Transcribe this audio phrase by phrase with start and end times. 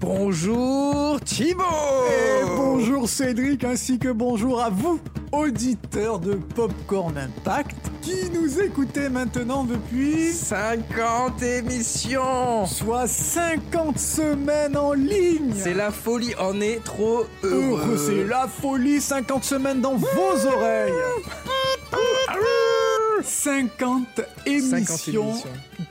[0.00, 1.62] Bonjour Thibaut
[2.08, 4.98] Et bonjour Cédric ainsi que bonjour à vous,
[5.30, 14.94] auditeurs de Popcorn Impact, qui nous écoutez maintenant depuis 50 émissions soit 50 semaines en
[14.94, 15.52] ligne.
[15.54, 17.80] C'est la folie, on est trop heureux.
[17.82, 20.92] Heureux, c'est la folie, 50 semaines dans vos oreilles.
[23.22, 25.34] 50 émissions, 50 émissions.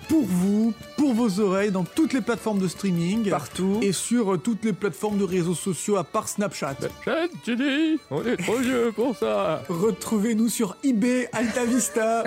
[0.07, 3.30] pour vous, pour vos oreilles, dans toutes les plateformes de streaming.
[3.30, 3.80] Partout.
[3.82, 6.76] Et sur euh, toutes les plateformes de réseaux sociaux à part Snapchat.
[7.05, 12.23] Jeanne, tu dis On est trop vieux pour ça Retrouvez-nous sur eBay, Alta Vista,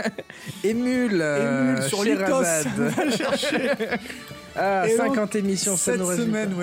[0.64, 2.02] Émule, euh, Emule sur.
[2.02, 3.70] Va chercher.
[4.54, 6.54] Ah, Et 50 donc, émissions, ça Cette nous réjouit semaine,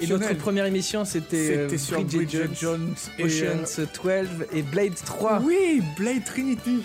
[0.00, 4.62] Et notre première émission, c'était euh, sur Bridget, Jones, Jones et, euh, Ocean's 12 et
[4.62, 5.40] Blade 3.
[5.44, 6.82] Oui, Blade Trinity.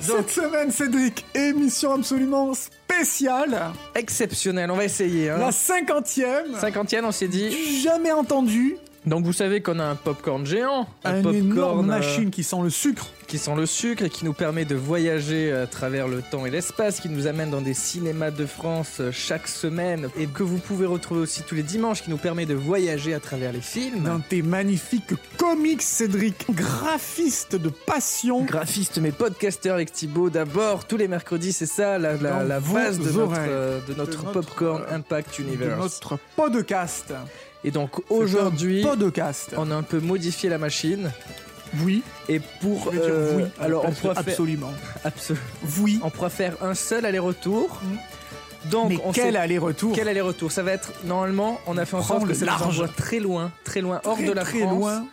[0.00, 3.72] Cette semaine, Cédric, émission absolument spéciale.
[3.94, 5.30] Exceptionnel, on va essayer.
[5.30, 5.38] Hein.
[5.38, 6.54] La cinquantième.
[6.54, 7.80] 50e, on s'est dit.
[7.80, 8.76] Jamais entendu.
[9.06, 12.56] Donc vous savez qu'on a un popcorn géant, Un, popcorn énorme euh, machine qui sent
[12.62, 13.06] le sucre.
[13.28, 16.50] qui sent le sucre et qui nous permet de voyager à travers le temps et
[16.50, 20.58] l'espace, qui nous amène dans des cinémas de France euh, chaque semaine et que vous
[20.58, 24.02] pouvez retrouver aussi tous les dimanches, qui nous permet de voyager à travers les films.
[24.02, 26.44] Dans tes magnifiques comics, Cédric.
[26.50, 28.42] Graphiste de passion.
[28.44, 32.98] Graphiste mais podcasteur avec Thibaut d'abord tous les mercredis c'est ça la, la, la base
[32.98, 33.48] de notre, oreilles.
[33.50, 37.12] euh, de notre notre, popcorn euh, Impact de Universe notre podcast.
[37.66, 39.50] Et donc aujourd'hui podcast.
[39.58, 41.10] on a un peu modifié la machine
[41.84, 42.02] Oui.
[42.28, 43.44] et pour dire euh, oui.
[43.60, 44.72] alors on pourra faire absolument.
[45.04, 45.38] absolu-
[45.80, 46.00] Oui.
[46.02, 47.80] on pourra faire un seul aller-retour
[48.70, 49.92] donc Mais on quel sait- aller-retour.
[49.94, 52.88] Quel aller-retour Ça va être normalement, on a fait en sorte que ça nous envoie
[52.88, 55.06] très loin, très loin, hors Très, de la très France, loin.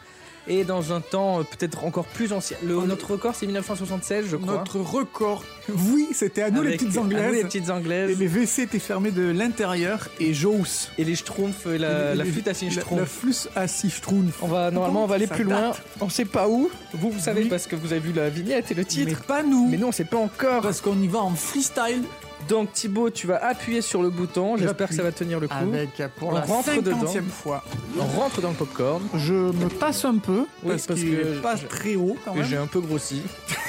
[0.47, 2.57] Et dans un temps euh, peut-être encore plus ancien.
[2.63, 4.55] Le, notre record c'est 1976, je crois.
[4.57, 5.43] Notre record.
[5.69, 7.33] Oui, c'était à nous les petites à nous, anglaises.
[7.33, 8.19] les petites Et anglaises.
[8.19, 10.89] les WC étaient fermés de l'intérieur et Jous.
[10.97, 13.09] Et les schtroumpfs, euh, la, la flûte à six La, la schtroumpfs.
[13.19, 14.41] flûte à six schtroumpfs.
[14.41, 15.71] On va normalement on va aller plus loin.
[16.01, 16.69] On sait pas où.
[16.93, 17.49] Vous vous savez Oui.
[17.49, 19.21] parce que vous avez vu la vignette et le Mais titre.
[19.23, 19.67] pas nous.
[19.69, 20.61] Mais, nous on sait pas encore.
[20.61, 22.03] Parce qu'on y va en freestyle.
[22.49, 24.57] Donc Thibaut, tu vas appuyer sur le bouton.
[24.57, 25.53] J'espère que ça va tenir le coup.
[25.55, 27.07] Avec pour On la rentre dedans.
[27.31, 27.63] fois.
[27.99, 29.01] On rentre dans le popcorn.
[29.15, 32.47] Je me passe un peu Oui, parce, que je- très haut quand Et même.
[32.47, 33.21] j'ai un peu grossi.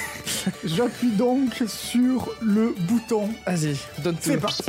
[0.63, 3.29] J'appuie donc sur le bouton.
[3.47, 4.21] Vas-y, donne tout.
[4.23, 4.63] C'est parti.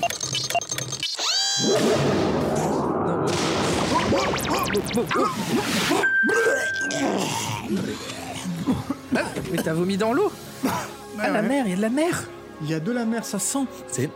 [9.13, 9.23] Ouais.
[9.53, 10.31] Mais t'as vomi dans l'eau
[10.67, 11.43] Ah la ouais.
[11.49, 12.25] mer, il y a de la mer
[12.63, 13.67] Il y a de la mer, ça sent.
[13.89, 14.11] C'est...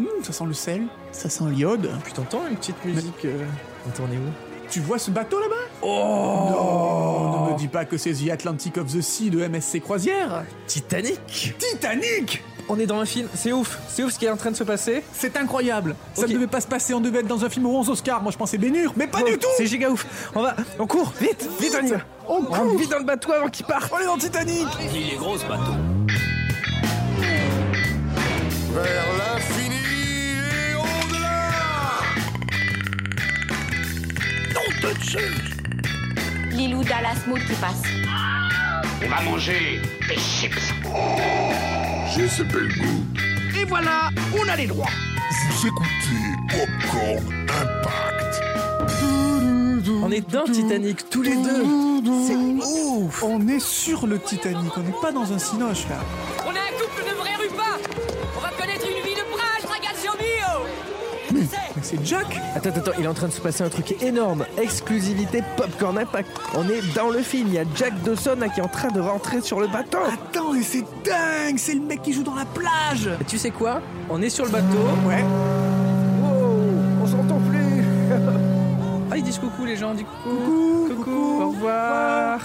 [0.00, 0.82] Hum, ça sent le sel.
[1.12, 1.90] Ça sent l'iode.
[2.04, 3.44] Puis t'entends une petite musique euh...
[3.86, 4.30] On est où?
[4.70, 5.54] Tu vois ce bateau là-bas?
[5.82, 9.80] Oh Non, ne me dis pas que c'est The Atlantic of the Sea de MSC
[9.80, 10.44] Croisière.
[10.66, 11.20] Titanic
[11.58, 14.50] Titanic On est dans un film, c'est ouf C'est ouf ce qui est en train
[14.50, 15.94] de se passer C'est incroyable.
[16.14, 16.94] Ça ne devait pas se passer.
[16.94, 18.22] On devait être dans un film aux 11 Oscars.
[18.22, 19.46] Moi, je pensais Bénur, mais pas Oh, du tout.
[19.58, 21.96] C'est giga ouf On va, on court, vite, vite on y va
[22.26, 22.78] On On court.
[22.78, 24.66] vite dans le bateau avant qu'il parte On est dans Titanic.
[24.92, 25.72] Il est gros ce bateau.
[28.74, 29.76] Vers l'infini
[30.34, 31.50] et au-delà.
[36.50, 37.82] Lilou Dallas Mood qui passe.
[39.04, 40.72] On va manger des chips.
[42.14, 43.04] J'ai ce bel goût.
[43.60, 44.90] Et voilà, on a les droits.
[45.50, 48.42] Vous écoutez Popcorn Impact.
[50.02, 51.64] On est dans Titanic, tous les deux
[52.26, 54.76] C'est ouf On est sur le Titanic.
[54.76, 55.96] On n'est pas dans un cinoche là.
[56.46, 56.63] On est
[61.76, 62.40] Mais c'est Jack.
[62.54, 64.44] Attends, attends, il est en train de se passer un truc énorme.
[64.60, 66.28] Exclusivité Popcorn Impact.
[66.54, 67.48] On est dans le film.
[67.48, 69.98] Il y a Jack Dawson là, qui est en train de rentrer sur le bateau.
[69.98, 71.58] Attends, mais c'est dingue.
[71.58, 73.10] C'est le mec qui joue dans la plage.
[73.20, 73.80] Et tu sais quoi?
[74.10, 74.78] On est sur le bateau.
[75.06, 75.24] Ouais.
[76.22, 76.62] Wow,
[77.02, 77.84] on s'entend plus.
[79.10, 80.88] ah, ils disent coucou les gens, on dit coucou.
[80.88, 82.40] Coucou, coucou, au revoir.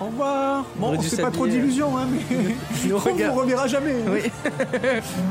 [0.00, 0.64] Au revoir.
[0.76, 3.94] On Bon, on dû fait pas trop d'illusions, hein, mais on ne reverra jamais.
[4.08, 4.30] Oui.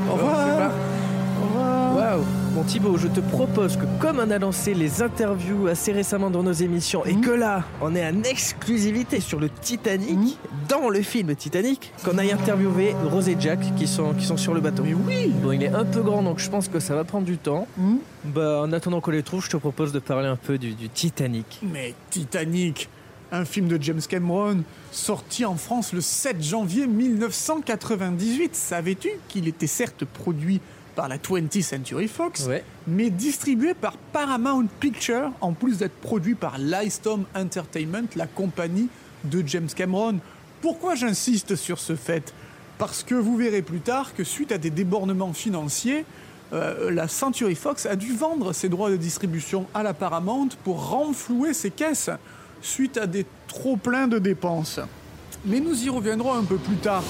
[0.08, 0.70] Au revoir.
[1.94, 6.30] Waouh Bon Thibaut, je te propose que comme on a lancé les interviews assez récemment
[6.30, 10.38] dans nos émissions et que là, on est en exclusivité sur le Titanic,
[10.68, 14.54] dans le film Titanic, qu'on aille interviewer Rose et Jack qui sont, qui sont sur
[14.54, 14.84] le bateau.
[14.84, 15.32] Mais oui.
[15.42, 17.66] Bon, il est un peu grand, donc je pense que ça va prendre du temps.
[17.76, 17.96] Hmm.
[18.24, 20.88] Bah, en attendant qu'on les trouve, je te propose de parler un peu du, du
[20.88, 21.60] Titanic.
[21.62, 22.88] Mais Titanic,
[23.32, 24.62] un film de James Cameron,
[24.92, 28.54] sorti en France le 7 janvier 1998.
[28.54, 30.60] Savais-tu qu'il était certes produit
[30.94, 32.64] par la 20th Century Fox, Ouais.
[32.86, 38.88] mais distribué par Paramount Pictures, en plus d'être produit par Lystom Entertainment, la compagnie
[39.24, 40.18] de James Cameron.
[40.60, 42.32] Pourquoi j'insiste sur ce fait?
[42.78, 46.04] Parce que vous verrez plus tard que suite à des débordements financiers,
[46.52, 50.88] euh, la Century Fox a dû vendre ses droits de distribution à la Paramount pour
[50.90, 52.10] renflouer ses caisses
[52.60, 54.78] suite à des trop pleins de dépenses.
[55.46, 57.02] Mais nous y reviendrons un peu plus tard.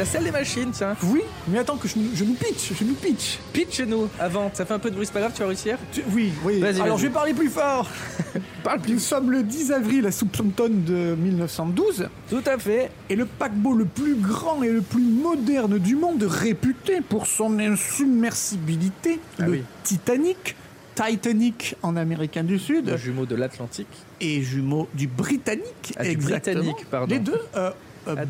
[0.00, 0.96] La salle des machines, tiens.
[1.04, 3.38] Oui, mais attends que je, nous- je nous pitch, je nous pitch.
[3.52, 4.50] Pitch-nous avant.
[4.54, 6.58] Ça fait un peu de bruit, c'est pas grave, tu vas réussir Tu- Oui, oui.
[6.58, 6.98] Vas-y, Alors vas-y.
[7.02, 7.86] je vais parler plus fort.
[8.64, 12.08] Parle Nous sommes le 10 avril à Southampton de 1912.
[12.30, 12.90] Tout à fait.
[13.10, 17.58] Et le paquebot le plus grand et le plus moderne du monde, réputé pour son
[17.58, 19.62] insubmersibilité, Ah le oui.
[19.82, 20.56] Titanic,
[20.94, 23.86] Titanic en américain du Sud, Le jumeau de l'Atlantique.
[24.20, 26.16] et jumeau du Britannique, Ah, du.
[26.16, 27.12] Britannique, pardon.
[27.14, 27.70] Les deux, euh,
[28.08, 28.24] euh, Ah.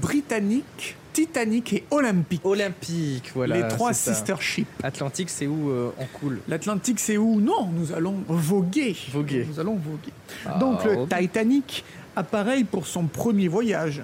[1.12, 2.40] Titanic et Olympique.
[2.44, 3.56] Olympique, voilà.
[3.56, 4.66] les trois sister ships.
[4.82, 7.40] Atlantique, c'est où euh, on coule L'Atlantique, c'est où?
[7.40, 8.96] Non, nous allons voguer.
[9.12, 9.46] Voguer.
[9.48, 10.12] Nous allons voguer.
[10.46, 11.06] Ah, Donc le.
[11.06, 11.84] Titanic,
[12.16, 14.02] appareil pour son premier voyage.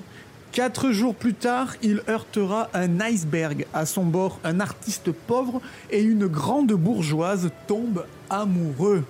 [0.53, 3.67] Quatre jours plus tard, il heurtera un iceberg.
[3.75, 5.61] À son bord, un artiste pauvre
[5.91, 9.05] et une grande bourgeoise tombent amoureux.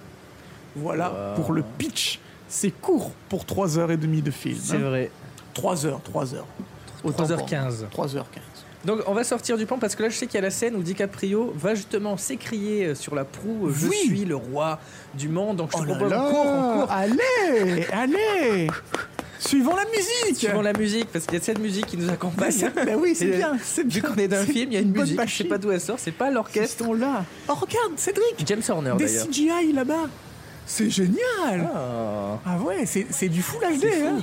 [0.75, 2.19] Voilà pour le pitch.
[2.48, 4.58] C'est court pour 3h30 de film.
[4.60, 5.10] C'est vrai.
[5.54, 6.46] 3 heures, 3 heures.
[7.08, 7.81] Autant pour 3h15.
[7.97, 8.06] moi.
[8.06, 8.23] 3h15.
[8.85, 10.50] Donc on va sortir du pan parce que là je sais qu'il y a la
[10.50, 13.97] scène où DiCaprio va justement s'écrier euh, sur la proue euh, Je Oui.
[14.06, 14.79] suis le roi
[15.14, 15.56] du monde.
[15.56, 16.93] Donc je te Oh propose là, on court, on court.
[16.93, 18.67] Allez, allez
[19.41, 22.12] Suivons la musique Suivons la musique parce qu'il y a cette musique qui nous Bah,
[22.14, 22.50] accompagne.
[22.53, 24.81] c'est- bah oui, c'est bien, euh, c'est Vu qu'on est d'un film, il y a
[24.81, 26.85] une musique, je sais pas d'où elle sort, c'est pas Ils l'orchestre.
[26.85, 27.25] sont là.
[27.49, 29.26] Oh, regarde, Cédric James Horner Des d'ailleurs.
[29.26, 30.06] CGI là-bas
[30.64, 34.19] C'est génial Ah, Ah ouais, c'est du full HD, hein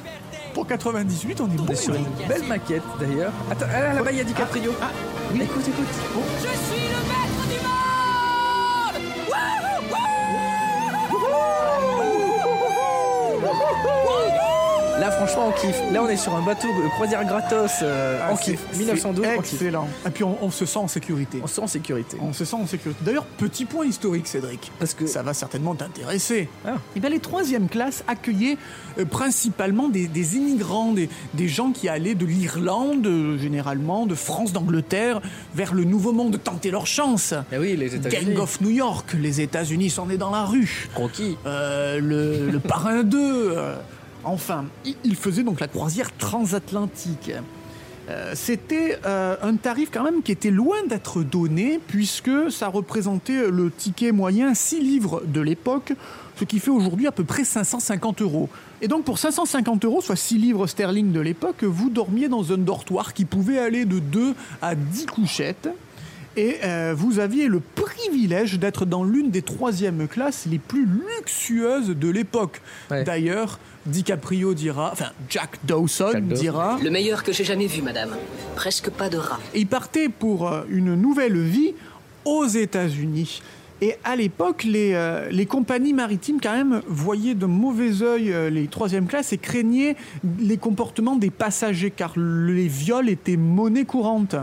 [0.53, 1.75] Pour 98, on est bon.
[1.75, 3.31] sur une belle maquette d'ailleurs.
[3.49, 4.71] Attends, ah, là, là-bas il y a DiCaprio.
[4.81, 4.91] Ah,
[5.33, 5.41] oui.
[5.43, 5.87] Écoute, écoute.
[6.41, 6.82] Je suis
[15.17, 15.79] franchement on kiffe.
[15.91, 17.71] Là on est sur un bateau de croisière gratos.
[17.81, 18.59] euh, Ah, kiffe.
[18.71, 19.53] c'est 1912, on kiffe.
[19.53, 19.87] Excellent.
[20.05, 21.39] Et puis on, on se sent en sécurité.
[21.43, 22.17] On se sent en sécurité.
[22.21, 22.99] On se sent en sécurité.
[23.05, 24.71] D'ailleurs, petit point historique, Cédric.
[24.79, 26.49] Parce que Ça va certainement t'intéresser.
[26.65, 26.75] Ah.
[26.95, 28.57] Eh bien, les troisièmes classes accueillaient
[28.99, 34.15] euh, principalement des, des immigrants, des, des gens qui allaient de l'Irlande, euh, généralement, de
[34.15, 35.21] France, d'Angleterre,
[35.55, 37.33] vers le Nouveau Monde tenter leur chance.
[37.33, 38.33] Ah oui, les États-Unis.
[38.33, 40.89] Gang of New York, les États-Unis s'en est dans la rue.
[40.93, 41.37] Croquis.
[41.45, 43.55] Le, le parrain 2.
[44.23, 47.31] Enfin, il, il faisait donc la croisière transatlantique.
[48.09, 53.49] Euh, C'était euh, un tarif quand même qui était loin d'être donné puisque ça représentait
[53.49, 55.93] le ticket moyen 6 livres de l'époque,
[56.37, 58.49] ce qui fait aujourd'hui à peu près 550 euros.
[58.81, 62.57] Et donc pour 550 euros, soit 6 livres sterling de l'époque, vous dormiez dans un
[62.57, 65.69] dortoir qui pouvait aller de 2 à 10 couchettes.
[66.35, 71.89] Et euh, vous aviez le privilège d'être dans l'une des troisièmes classes les plus luxueuses
[71.89, 72.59] de l'époque.
[72.89, 73.03] Ouais.
[73.03, 76.41] D'ailleurs, DiCaprio dira, enfin Jack Dawson, Jack Dawson.
[76.41, 78.11] dira, Le meilleur que j'ai jamais vu, madame.
[78.55, 79.39] Presque pas de rats.
[79.53, 81.73] et il partait pour euh, une nouvelle vie
[82.25, 83.41] aux États-Unis.
[83.81, 88.49] Et à l'époque, les, euh, les compagnies maritimes, quand même, voyaient de mauvais œil euh,
[88.49, 89.97] les troisième classes et craignaient
[90.39, 94.35] les comportements des passagers, car les viols étaient monnaie courante.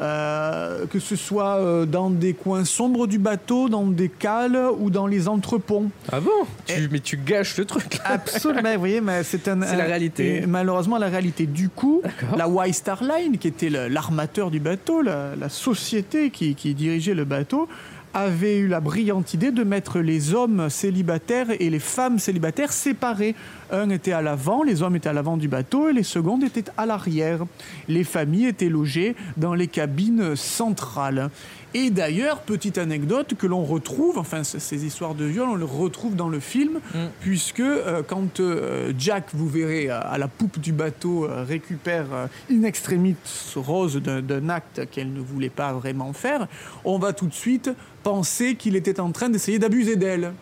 [0.00, 4.88] Euh, que ce soit euh, dans des coins sombres du bateau, dans des cales ou
[4.88, 5.90] dans les entreponts.
[6.10, 6.30] Ah bon?
[6.64, 7.98] Tu, Mais tu gâches le truc.
[8.04, 10.44] Absolument, vous voyez, mais c'est un, la réalité.
[10.46, 11.44] malheureusement, la réalité.
[11.44, 12.00] Du coup,
[12.36, 17.14] la White Star Line, qui était l'armateur du bateau, la, la société qui, qui dirigeait
[17.14, 17.68] le bateau,
[18.14, 23.34] avait eu la brillante idée de mettre les hommes célibataires et les femmes célibataires séparés.
[23.70, 26.64] Un était à l'avant, les hommes étaient à l'avant du bateau et les secondes étaient
[26.76, 27.44] à l'arrière.
[27.88, 31.30] Les familles étaient logées dans les cabines centrales.
[31.72, 36.16] Et d'ailleurs, petite anecdote que l'on retrouve, enfin ces histoires de viol, on le retrouve
[36.16, 36.80] dans le film,
[37.20, 42.06] puisque euh, quand euh, Jack, vous verrez, à, à la poupe du bateau, euh, récupère
[42.12, 43.14] euh, in extremis
[43.54, 46.48] Rose d'un acte qu'elle ne voulait pas vraiment faire,
[46.84, 47.70] on va tout de suite
[48.02, 50.32] penser qu'il était en train d'essayer d'abuser d'elle.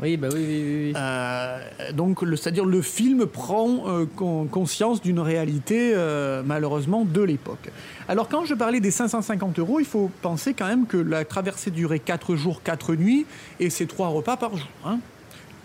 [0.00, 0.82] Oui, bah oui, oui, oui.
[0.88, 0.92] oui.
[0.96, 1.58] Euh,
[1.92, 7.70] donc, c'est-à-dire le film prend euh, con- conscience d'une réalité euh, malheureusement de l'époque.
[8.08, 11.70] Alors quand je parlais des 550 euros, il faut penser quand même que la traversée
[11.70, 13.26] durait 4 jours, 4 nuits
[13.60, 14.68] et c'est 3 repas par jour.
[14.84, 14.98] Hein.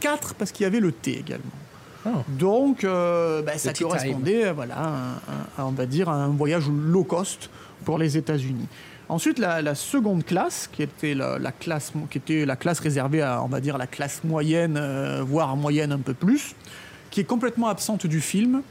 [0.01, 1.45] 4 parce qu'il y avait le thé également.
[2.05, 2.09] Oh.
[2.27, 7.03] Donc ben, ça correspondait voilà, à un- à, on va dire, à un voyage low
[7.03, 7.49] cost
[7.85, 8.67] pour les États-Unis.
[9.09, 13.41] Ensuite, la, seconde classe, qui était la, la classe, qui était la classe réservée à,
[13.41, 16.55] on va dire, la classe moyenne, euh, voire moyenne un peu plus,
[17.09, 18.61] qui est complètement absente du film,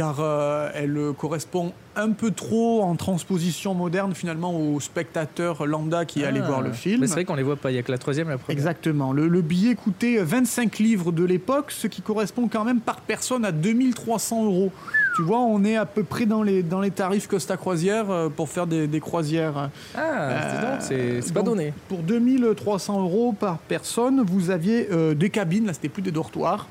[0.00, 6.24] car euh, elle correspond un peu trop en transposition moderne finalement au spectateur lambda qui
[6.24, 6.46] allait Ah.
[6.46, 7.00] voir le film.
[7.02, 8.38] Mais c'est vrai qu'on les voit pas, il y a que la troisième et la
[8.38, 8.56] première.
[8.56, 9.12] Exactement.
[9.12, 13.44] Le, le billet coûtait 25 livres de l'époque, ce qui correspond quand même par personne
[13.44, 14.72] à 2300 euros.
[15.16, 18.28] Tu vois, on est à peu près dans les, dans les tarifs Costa Croisière euh,
[18.30, 19.68] pour faire des, des croisières.
[19.94, 21.74] Ah, c'est pas Euh, donné.
[21.88, 26.68] Pour 2300 euros par personne, vous aviez euh, des cabines, là c'était plus des dortoirs,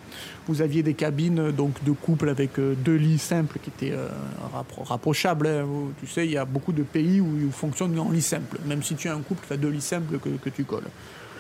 [0.49, 4.07] vous aviez des cabines donc de couple avec euh, deux lits simples qui étaient euh,
[4.53, 5.47] rappro- rapprochables.
[5.47, 5.65] hein.
[5.99, 8.57] Tu sais, il y a beaucoup de pays où ils fonctionnent en lit simple.
[8.65, 10.87] Même si tu as un couple, tu as deux lits simples que, que tu colles.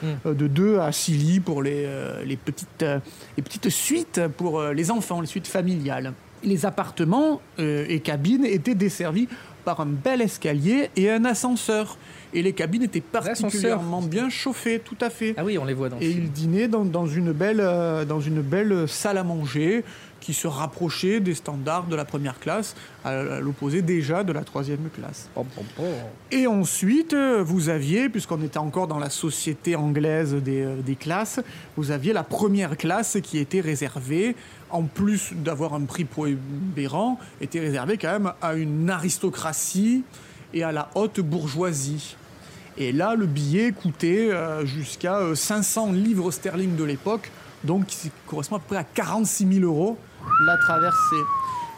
[0.03, 0.05] Hmm.
[0.27, 2.99] Euh, de 2 à 6 lits pour les, euh, les, petites, euh,
[3.35, 6.13] les petites suites pour euh, les enfants, les suites familiales.
[6.43, 9.27] Les appartements et cabines étaient desservis
[9.65, 11.97] par un bel escalier et un ascenseur.
[12.33, 15.33] Et les cabines étaient particulièrement bien chauffées, tout à fait.
[15.37, 18.21] Ah oui, on les voit dans Et ils dînaient dans, dans une belle, euh, dans
[18.21, 19.83] une belle salle à manger
[20.19, 24.89] qui se rapprochait des standards de la première classe, à, l'opposé déjà de la troisième
[24.93, 25.29] classe.
[25.33, 25.85] Pom, pom, pom.
[26.31, 30.95] Et ensuite, euh, vous aviez, puisqu'on était encore dans la société anglaise des, euh, des
[30.95, 31.39] classes,
[31.77, 34.35] vous aviez la première classe qui était réservée,
[34.69, 40.03] en plus d'avoir un prix prohibérant, était réservée quand même à une aristocratie
[40.53, 42.15] et à la haute bourgeoisie.
[42.77, 47.31] Et là, le billet coûtait euh, jusqu'à euh, 500 livres sterling de l'époque,
[47.63, 49.97] donc qui correspond à peu près à 46 000 euros
[50.45, 51.23] la traversée.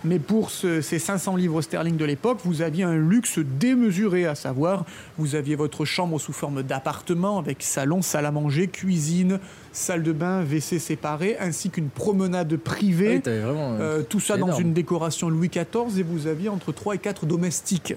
[0.03, 4.33] Mais pour ce- ces 500 livres sterling de l'époque, vous aviez un luxe démesuré, à
[4.33, 4.83] savoir,
[5.19, 9.39] vous aviez votre chambre sous forme d'appartement avec salon, salle à manger, cuisine,
[9.71, 13.15] salle de bain, WC séparés, ainsi qu'une promenade Ah privée.
[13.17, 13.73] oui, t'avais vraiment.
[13.73, 16.97] euh, Euh, tout ça dans une décoration Louis XIV et vous aviez entre 3 et
[16.99, 17.93] 4 domestiques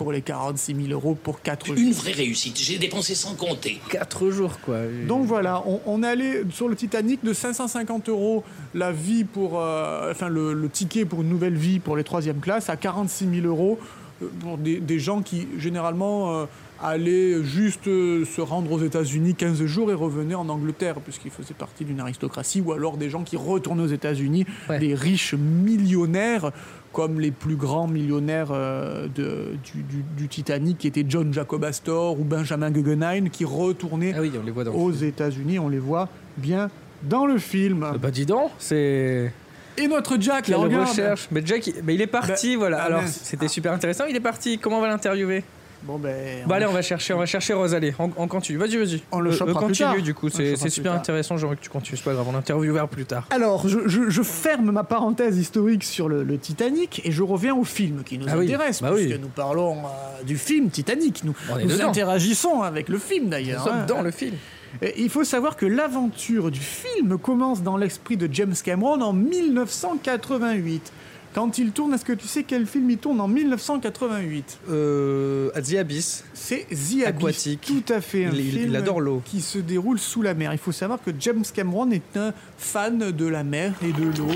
[0.00, 2.56] pour les 46 000 euros pour 4 Une vraie réussite.
[2.58, 3.78] J'ai dépensé sans compter.
[3.90, 4.78] 4 jours, quoi.
[5.06, 8.42] donc voilà, on, on allait sur le Titanic de 550 euros
[8.74, 12.40] la vie pour, euh, enfin le, le ticket pour une nouvelle vie pour les troisième
[12.40, 13.78] classes à 46 000 euros
[14.22, 16.44] euh, pour des, des gens qui généralement euh,
[16.82, 21.52] allaient juste euh, se rendre aux États-Unis 15 jours et revenaient en Angleterre puisqu'ils faisaient
[21.52, 24.78] partie d'une aristocratie ou alors des gens qui retournaient aux États-Unis, Ouais.
[24.78, 26.52] des riches millionnaires
[26.92, 31.64] comme les plus grands millionnaires euh, de- du, du- du Titanic qui étaient John Jacob
[31.64, 34.90] Astor ou Benjamin Guggenheim qui retournaient Ah oui, on les voit dans le aux.
[34.92, 35.58] États-Unis.
[35.58, 36.68] On les voit bien
[37.04, 37.82] dans le film.
[37.84, 39.32] Euh, Bah dis donc, c'est.
[39.78, 40.88] Et notre Jack, là, Quelle regarde.
[40.88, 41.28] recherche.
[41.30, 42.78] Mais Jack, il, mais il est parti, Bah, voilà.
[42.82, 44.04] ah, Alors, c'était super intéressant.
[44.08, 44.58] Il est parti.
[44.58, 45.42] Comment on va l'interviewer?
[45.82, 46.44] Bon ben.
[46.46, 47.74] Bah allez, on va chercher, on va chercher Rose.
[47.74, 48.58] Allez, on, on continue.
[48.58, 49.02] Vas-y, vas-y.
[49.12, 49.88] On le Euh, chopera euh, plus tard.
[49.90, 50.28] Continue, du coup.
[50.28, 51.36] C'est super intéressant.
[51.38, 51.96] J'aimerais que tu continues.
[51.96, 52.26] C'est pas grave.
[52.28, 53.26] On l'interviewera plus tard.
[53.30, 57.54] Alors, je, je- je ferme ma parenthèse historique sur le, le Titanic et je reviens
[57.54, 59.06] au film qui nous Ah oui, intéresse, bah oui.
[59.06, 61.24] puisque nous parlons euh, du film Titanic.
[61.24, 63.64] Nous, On nous interagissons avec le film Nous d'ailleurs.
[63.64, 63.86] sommes hein.
[63.86, 64.34] dans le film.
[64.82, 69.12] Et il faut savoir que l'aventure du film commence dans l'esprit de James Cameron en
[69.12, 70.92] 1988.
[71.34, 75.74] Quand il tourne, est-ce que tu sais quel film il tourne en 1988 Euh, The
[75.76, 76.24] Abyss.
[76.34, 77.06] C'est The Abyss.
[77.06, 77.60] Aquatique.
[77.66, 78.24] Tout à fait.
[78.26, 79.22] Un Il- il- film il adore l'eau.
[79.24, 80.52] Qui se déroule sous la mer.
[80.52, 84.34] Il faut savoir que James Cameron est un fan de la mer et de l'eau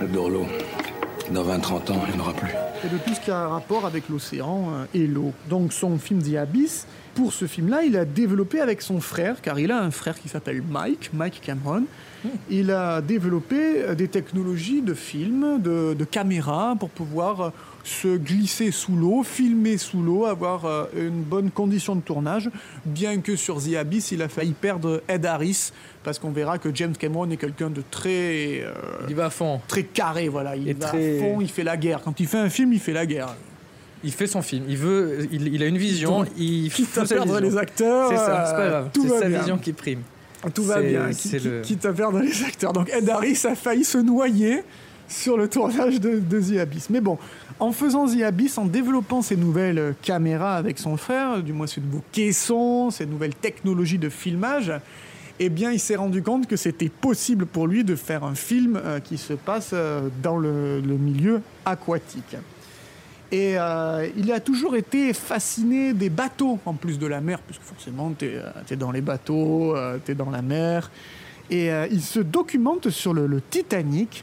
[0.00, 0.46] J'adore l'eau.
[1.32, 2.50] Dans 20-30 ans, il n'y en aura plus.
[2.82, 5.32] Et de tout ce qui a un rapport avec l'océan euh, et l'eau.
[5.48, 9.58] Donc son film The Abyss, pour ce film-là, il a développé avec son frère, car
[9.58, 11.84] il a un frère qui s'appelle Mike, Mike Cameron.
[12.48, 17.50] Il a développé euh, des technologies de film, de, de caméra, pour pouvoir euh,
[17.84, 22.50] se glisser sous l'eau, filmer sous l'eau, avoir euh, une bonne condition de tournage,
[22.86, 25.70] bien que sur The Abyss, il a failli perdre Ed Harris,
[26.02, 28.62] parce qu'on verra que James Cameron est quelqu'un de très...
[28.62, 28.72] euh,
[29.08, 29.60] Il va à fond.
[29.68, 30.56] très carré, voilà.
[30.56, 32.00] Il Et va très- à fond, il fait la guerre.
[32.02, 33.34] Quand il fait un film, il fait la guerre.
[34.02, 34.64] Il fait son film.
[34.68, 35.26] Il veut.
[35.32, 36.18] Il, il a une vision.
[36.20, 38.44] Donc, il Quitte à perdre les acteurs, C'est ça.
[38.46, 38.90] C'est pas euh, grave.
[38.94, 39.38] C'est sa bien.
[39.38, 40.02] vision qui prime.
[40.54, 41.10] Tout va bien.
[41.12, 42.74] c'est Qui- le- qui- Quitte à perdre les acteurs.
[42.74, 44.62] Donc Ed Harris a failli se noyer
[45.14, 46.90] sur le tournage de, de The Abyss.
[46.90, 47.18] Mais bon,
[47.60, 51.66] en faisant The Abyss, en développant ces nouvelles euh, caméras avec son frère, du moins
[51.66, 54.72] ces nouveaux caissons, ces nouvelles technologies de filmage,
[55.40, 58.76] eh bien, il s'est rendu compte que c'était possible pour lui de faire un film
[58.76, 62.36] euh, qui se passe euh, dans le, milieu aquatique.
[63.32, 63.56] Et
[64.16, 68.26] il a toujours été fasciné des bateaux, en plus de la mer, puisque forcément, tu
[68.26, 70.88] es, dans les bateaux, tu es dans la mer.
[71.50, 74.22] Et il se documente sur le Titanic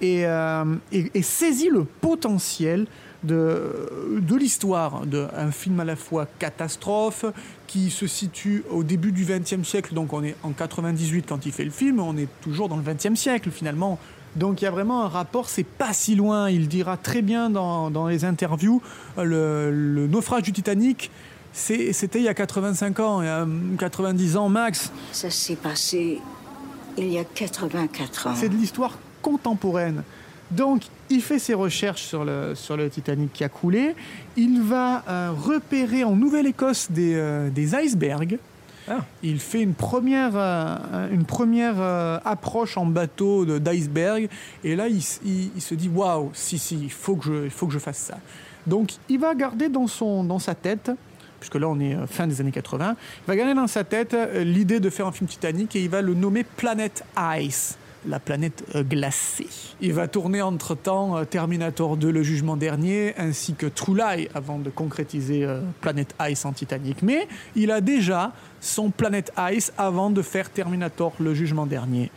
[0.00, 2.86] et, euh, et- et saisit le potentiel
[3.22, 7.24] de, de l'histoire, d'un film à la fois catastrophe,
[7.66, 11.52] qui se situe au début du XXe siècle, donc on est en 98 quand il
[11.52, 13.98] fait le film, on est toujours dans le XXe siècle finalement.
[14.36, 17.50] Donc il y a vraiment un rapport, c'est pas si loin, il dira très bien
[17.50, 18.80] dans, dans les interviews,
[19.18, 21.10] le, le naufrage du Titanic,
[21.52, 23.46] c'était il y a 85 ans, il y a
[23.78, 24.92] 90 ans max.
[25.12, 26.20] Ça s'est passé
[26.96, 28.34] il y a 84 ans.
[28.36, 30.02] C'est de l'histoire contemporaine.
[30.50, 33.94] Donc, il fait ses recherches sur le, sur le Titanic qui a coulé.
[34.36, 38.38] Il va euh, repérer en Nouvelle-Écosse des, euh, des icebergs.
[38.88, 39.04] Ah.
[39.22, 41.80] Il fait une première, euh, une première
[42.24, 44.28] approche en bateau de- d'iceberg.
[44.64, 47.44] Et là, il, s- il- il se dit Waouh, si, si, il faut, que je,
[47.44, 48.18] il faut que je fasse ça.
[48.66, 50.90] Donc, il va garder dans, son, dans sa tête,
[51.38, 54.80] puisque là, on est fin des années 80, il va garder dans sa tête l'idée
[54.80, 57.04] de faire un film Titanic et il va le nommer Planet
[57.38, 57.76] Ice.
[58.08, 59.48] La planète euh, glacée.
[59.80, 64.58] Il va tourner entre-temps euh, Terminator 2, le jugement dernier, ainsi que True Lie, avant
[64.58, 67.02] de concrétiser euh, Planet Ice en Titanic.
[67.02, 72.10] Mais il a déjà son Planet Ice avant de faire Terminator, le jugement dernier.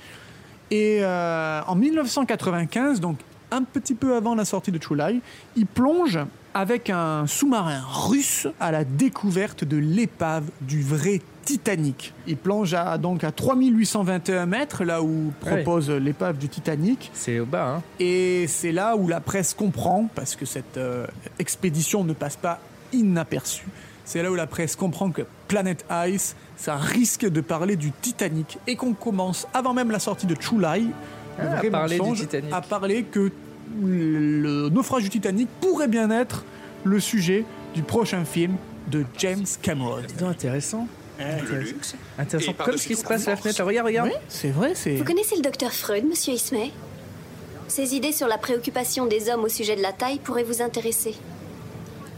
[0.71, 3.19] Et euh, en 1995, donc
[3.51, 5.21] un petit peu avant la sortie de True Lie,
[5.55, 6.19] il plonge
[6.55, 12.13] avec un sous-marin russe à la découverte de l'épave du vrai Titanic.
[12.27, 17.11] Il plonge à, donc à 3821 mètres, là où propose l'épave du Titanic.
[17.13, 17.83] C'est au bas, hein.
[17.99, 21.05] Et c'est là où la presse comprend, parce que cette euh,
[21.39, 22.59] expédition ne passe pas
[22.91, 23.67] inaperçue,
[24.05, 28.57] c'est là où la presse comprend que Planet Ice, ça risque de parler du Titanic.
[28.67, 30.65] Et qu'on commence, avant même la sortie de le
[31.39, 32.53] Ah, à parler du Titanic.
[32.53, 33.31] à parler que
[33.81, 36.43] le naufrage du Titanic pourrait bien être
[36.83, 38.55] le sujet du prochain film
[38.91, 40.01] de James Cameron.
[40.19, 40.87] Donc, intéressant.
[41.51, 41.95] Le luxe.
[42.17, 42.53] Intéressant.
[42.53, 43.59] Comme ce qui se passe à la fenêtre.
[43.59, 43.65] là.
[43.65, 44.09] Regarde, regarde.
[44.11, 44.95] Oui, c'est vrai, c'est...
[44.95, 46.71] Vous connaissez le docteur Freud, monsieur Ismay?
[47.67, 51.15] Ses idées sur la préoccupation des hommes au sujet de la taille pourraient vous intéresser.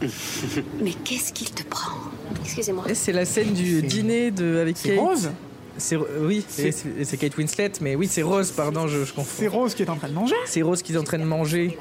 [0.82, 1.96] Mais qu'est-ce qu'il te prend?
[2.44, 2.84] Excusez-moi.
[2.94, 4.98] C'est la scène du C'est- dîner de, avec C'est Kate.
[4.98, 5.30] Rose
[5.78, 9.14] C'est oui, C'est- c'est c'est Kate Winslet, mais oui, c'est Rose, pardon, je, je C'est
[9.14, 9.48] confonds.
[9.50, 11.78] Rose qui est en train de manger C'est Rose qui est en train de manger.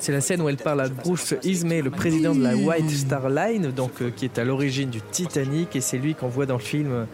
[0.00, 3.28] C'est la scène où elle parle à Bruce Ismay, le président de la White Star
[3.28, 6.56] Line, donc euh, qui est à l'origine du Titanic, et c'est lui qu'on voit dans
[6.56, 7.06] le film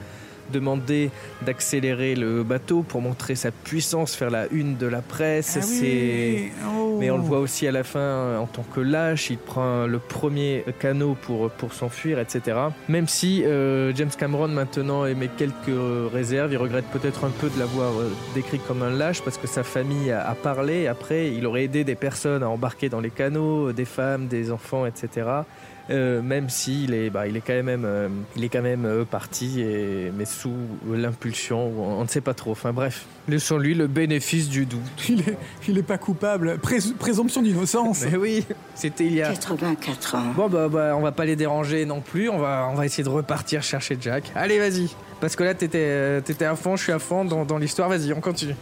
[0.53, 1.11] demander
[1.43, 5.59] d'accélérer le bateau pour montrer sa puissance, faire la une de la presse.
[5.61, 6.97] Ah oui, oh.
[6.99, 9.99] mais on le voit aussi à la fin en tant que lâche, il prend le
[9.99, 12.57] premier canot pour, pour s'enfuir, etc.
[12.89, 15.55] Même si euh, James Cameron maintenant émet quelques
[16.13, 19.47] réserves, il regrette peut-être un peu de l'avoir euh, décrit comme un lâche parce que
[19.47, 20.87] sa famille a, a parlé.
[20.87, 24.87] Après, il aurait aidé des personnes à embarquer dans les canots, des femmes, des enfants,
[24.87, 25.27] etc.
[25.91, 29.05] Euh, même s'il est, bah, il est quand même, euh, il est quand même euh,
[29.05, 30.55] parti, et, mais sous
[30.91, 32.53] l'impulsion, on on ne sait pas trop.
[32.53, 34.81] Enfin bref, laissons-lui le bénéfice du doute.
[35.09, 35.37] Il est,
[35.69, 36.59] il est pas coupable.
[36.59, 38.05] Prés- présomption d'innocence.
[38.11, 39.29] Mais oui, c'était il y a.
[39.31, 40.23] 84 ans.
[40.35, 43.05] Bon bah, bah, on va pas les déranger non plus, on va, on va essayer
[43.05, 44.33] de repartir chercher Jack.
[44.35, 44.89] Allez vas-y,
[45.21, 47.89] parce que là t'étais euh, t'étais à fond, je suis à fond dans, dans l'histoire,
[47.91, 48.55] vas-y on continue.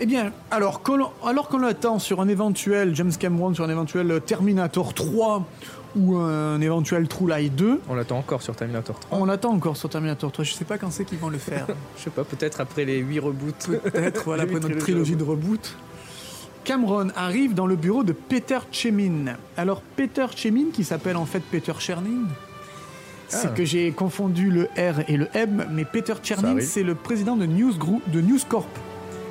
[0.00, 4.20] Eh bien, alors qu'on alors qu'on l'attend sur un éventuel James Cameron, sur un éventuel
[4.24, 5.44] Terminator 3
[5.96, 9.18] ou un éventuel True Lie 2, On l'attend encore sur Terminator 3.
[9.18, 10.44] on l'attend encore sur Terminator 3.
[10.44, 11.66] Je sais pas quand c'est qu'ils vont le faire.
[11.98, 13.80] Je sais pas, peut-être après les 8 reboots.
[13.82, 15.76] Peut-être, voilà, après notre trilogie de reboot.
[16.62, 19.34] Cameron arrive dans le bureau de Peter Chemin.
[19.56, 22.26] Alors, Peter Chemin, qui s'appelle en fait Peter Chernin,
[23.26, 23.50] c'est Ah.
[23.56, 27.46] que j'ai confondu le R et le M, mais Peter Chernin, c'est le président de
[27.46, 28.68] News, Group, de News Corp.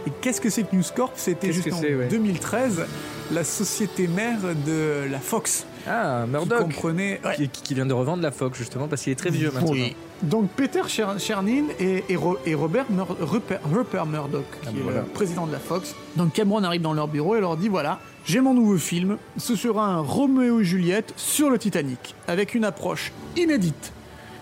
[0.07, 1.11] Et qu'est-ce que c'est que News Corp?
[1.15, 2.85] C'était juste en c'est, ouais 2013
[3.33, 5.65] la société mère de la Fox.
[5.85, 7.19] Ah, Qui Murdoch, comprenait...
[7.25, 7.35] ouais.
[7.35, 9.71] qui, qui vient de revendre la Fox justement parce qu'il est très vieux maintenant.
[9.71, 9.95] Oui.
[10.23, 14.69] Donc Peter Cher- Chernin et, et Ro- et Robert Mur- Rupert, Rupert Murdoch, qui Ah,
[14.77, 14.99] est voilà.
[15.01, 15.93] le président de la Fox.
[16.15, 19.57] Donc Cameron arrive dans leur bureau et leur dit voilà, j'ai mon nouveau film, ce
[19.57, 23.91] sera un Roméo et Juliette sur le Titanic, avec une approche inédite.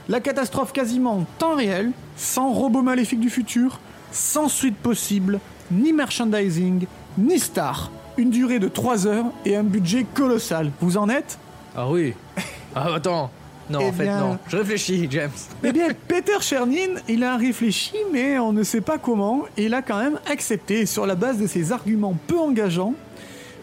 [0.09, 3.79] La catastrophe quasiment en temps réel, sans robot maléfique du futur,
[4.11, 5.39] sans suite possible,
[5.71, 6.85] ni merchandising,
[7.17, 7.91] ni star.
[8.17, 10.71] Une durée de 3 heures et un budget colossal.
[10.79, 11.37] Vous en êtes?
[11.75, 12.13] Ah oui.
[12.77, 13.31] Ah attends.
[13.69, 14.37] Non, Eh en fait bien- non.
[14.49, 15.31] Je réfléchis, James.
[15.63, 19.73] Eh bien, Peter Chernin, il a réfléchi, mais on ne sait pas comment, et il
[19.73, 22.93] a quand même accepté, sur la base de ses arguments peu engageants,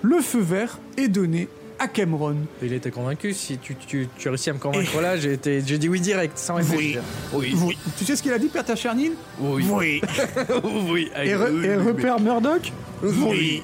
[0.01, 1.49] le feu vert est donné
[1.83, 2.37] à Cameron.
[2.63, 3.35] Il était convaincu.
[3.35, 6.01] Si tu, tu, tu as réussi à me convaincre là, j'ai été, j'ai dit oui
[6.01, 7.03] direct, sans réfléchir.
[7.33, 7.55] Oui.
[7.61, 7.77] Oui.
[7.99, 9.65] Tu sais ce qu'il a dit, Peter Chernin Oui.
[9.71, 10.01] Oui.
[10.91, 11.11] oui.
[11.23, 12.73] Et, Re- et Rupert Murdoch?
[13.03, 13.63] Oui.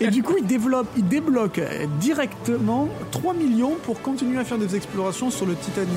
[0.00, 4.58] Et du coup, il développe, il débloque euh, directement 3 millions pour continuer à faire
[4.58, 5.88] des explorations sur le Titanic.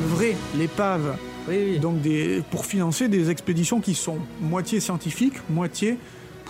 [0.00, 1.16] Le vrai, l'épave.
[1.48, 1.78] Oui, oui.
[1.78, 5.98] Donc des, pour financer des expéditions qui sont moitié scientifiques, moitié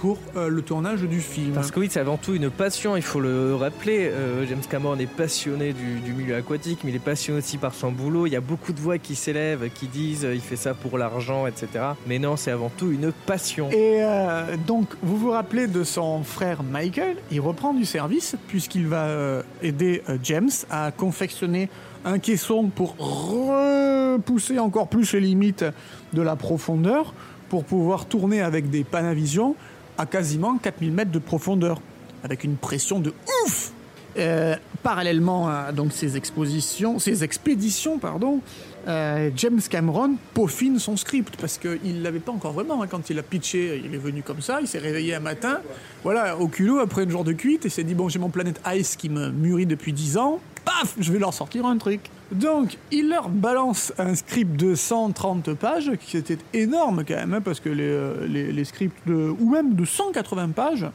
[0.03, 1.53] pour euh, le tournage du film.
[1.53, 4.09] Parce que oui, c'est avant tout une passion, il faut le rappeler.
[4.11, 7.73] Euh, James Cameron est passionné du, du milieu aquatique, mais il est passionné aussi par
[7.73, 8.27] son boulot.
[8.27, 10.99] Il y a beaucoup de voix qui s'élèvent, qui disent euh, il fait ça pour
[10.99, 11.69] l'argent, etc.
[12.09, 13.71] Mais non, c'est avant tout une passion.
[13.71, 17.19] Et euh, donc, vous vous rappelez de son frère Michael?
[17.31, 19.07] Il reprend du service puisqu'il va
[19.63, 21.69] aider James à confectionner
[22.05, 25.65] un caisson pour repousser encore plus les limites
[26.13, 27.15] de la profondeur
[27.53, 29.55] pour pouvoir tourner avec des Panavision
[29.99, 31.81] à quasiment 4000 mètres de profondeur,
[32.25, 33.13] avec une pression de
[33.45, 33.73] ouf
[34.19, 38.41] Euh, parallèlement à donc ces expositions, ces expéditions, pardon,
[38.87, 43.19] euh, James Cameron peaufine son script parce qu'il l'avait pas encore vraiment hein, quand il
[43.19, 43.81] a pitché.
[43.83, 45.61] Il est venu comme ça, il s'est réveillé un matin,
[46.03, 48.61] voilà, au culot après une jour de cuite, et s'est dit bon j'ai mon planète
[48.75, 52.11] Ice qui me mûrit depuis 10 ans, paf, je vais leur sortir un truc.
[52.33, 57.41] Donc il leur balance un script de 130 pages qui était énorme quand même hein,
[57.43, 60.87] parce que les, euh, les, les scripts de ou même de 180 pages.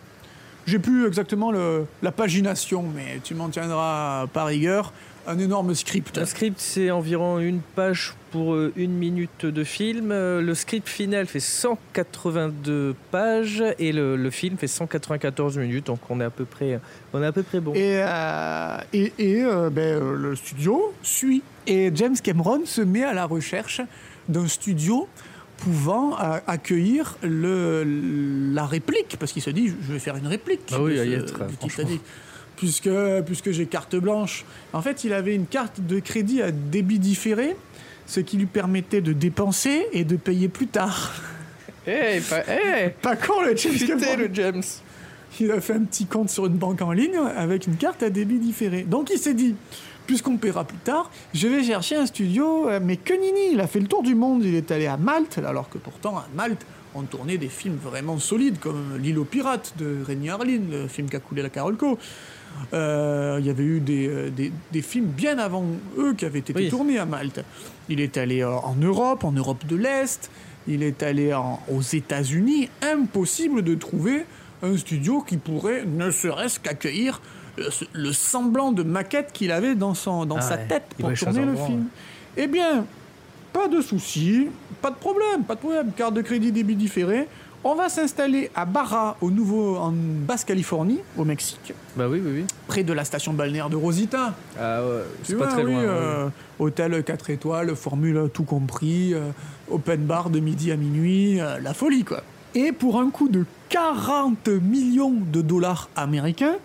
[0.66, 4.92] J'ai plus exactement le- la pagination, mais tu m'en tiendras par rigueur.
[5.26, 6.18] Un énorme script.
[6.18, 10.12] Un script, c'est environ une page pour euh, une minute de film.
[10.12, 15.88] Euh, Le script final fait 182 pages et le, le film fait 194 minutes.
[15.88, 16.80] Donc on est à peu près,
[17.14, 17.74] on est à peu près bon.
[17.74, 21.42] Et, euh, et, et, euh, ben, le studio suit.
[21.66, 23.82] Et James Cameron se met à la recherche
[24.30, 25.08] d'un studio
[25.58, 27.84] pouvant accueillir le,
[28.54, 31.48] la réplique, parce qu'il se dit, je vais faire une réplique oui, ce- être.
[31.60, 32.02] Titanic,
[32.58, 32.90] puisque,
[33.26, 34.46] puisque j'ai carte blanche.
[34.74, 37.56] En fait, il avait une carte de crédit à débit différé,
[38.08, 41.14] ce qui lui permettait de dépenser et de payer plus tard.
[41.86, 44.64] Eh, pas, eh, Pas con le James putain, le James.
[45.40, 48.10] il a fait un petit compte sur une banque en ligne avec une carte à
[48.10, 48.84] débit différé.
[48.84, 49.56] Donc il s'est dit,
[50.06, 52.68] puisqu'on paiera plus tard, je vais chercher un studio.
[52.70, 54.44] euh, Mais que nini, il a fait le tour du monde.
[54.44, 56.66] Il est allé à Malte, alors que pourtant à Malte,
[56.96, 61.10] on tournait des films vraiment solides, comme L'île aux pirates de Rémi Harlin, le film
[61.10, 62.00] qui a coulé la Carolco.
[62.74, 65.64] Euh, Il y avait eu des, euh, des, des films bien avant
[65.98, 66.70] eux qui avaient été Oui.
[66.70, 67.44] tournés à Malte.
[67.90, 70.30] Il est allé euh, en Europe, en Europe de l'Est.
[70.68, 72.70] Il est allé en- aux États-Unis.
[72.82, 74.26] Impossible de trouver
[74.64, 77.22] un studio qui pourrait ne serait-ce qu'accueillir
[77.58, 81.14] le, le semblant de maquette qu'il avait dans, son, dans Ah sa ouais, tête pour
[81.14, 81.86] tourner le film.
[82.36, 82.86] Eh bien,
[83.54, 84.48] pas de souci,
[84.82, 85.92] pas de problème, pas de problème.
[85.96, 87.28] Carte de crédit débit différé.
[87.70, 92.46] On va s'installer à Barra, au nouveau, en Basse-Californie, au Mexique, Bah oui, oui, oui.
[92.66, 94.34] près de la station balnéaire de Rosita.
[94.58, 95.82] Ah ouais, c'est pas vois, très oui, loin.
[95.82, 96.32] euh, ouais.
[96.60, 99.32] Hôtel 4 étoiles, formule tout compris, euh,
[99.70, 102.24] open bar de midi à minuit, euh, la folie quoi.
[102.56, 106.56] Et pour un coût de 40 millions de dollars américains,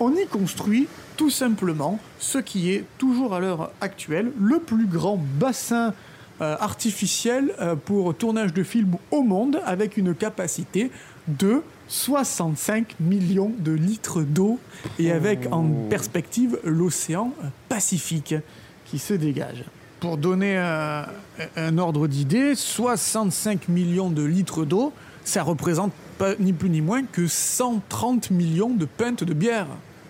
[0.00, 5.20] on y construit tout simplement ce qui est toujours à l'heure actuelle le plus grand
[5.38, 5.92] bassin
[6.40, 10.90] euh, artificiel euh, pour tournage de films au monde avec une capacité
[11.28, 14.58] de 65 millions de litres d'eau
[14.98, 17.32] et avec en perspective l'océan
[17.68, 18.34] Pacifique
[18.84, 19.64] qui se dégage.
[20.00, 21.06] Pour donner un,
[21.56, 24.92] un ordre d'idée, 65 millions de litres d'eau,
[25.24, 29.66] ça représente pas, ni plus ni moins que 130 millions de pintes de bière.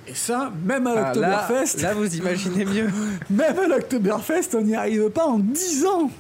[0.07, 2.89] Et ça, même à Ah, là, l'Oktoberfest, là, vous imaginez mieux.
[3.31, 6.11] même à l'Oktoberfest, on n'y arrive pas en 10 ans.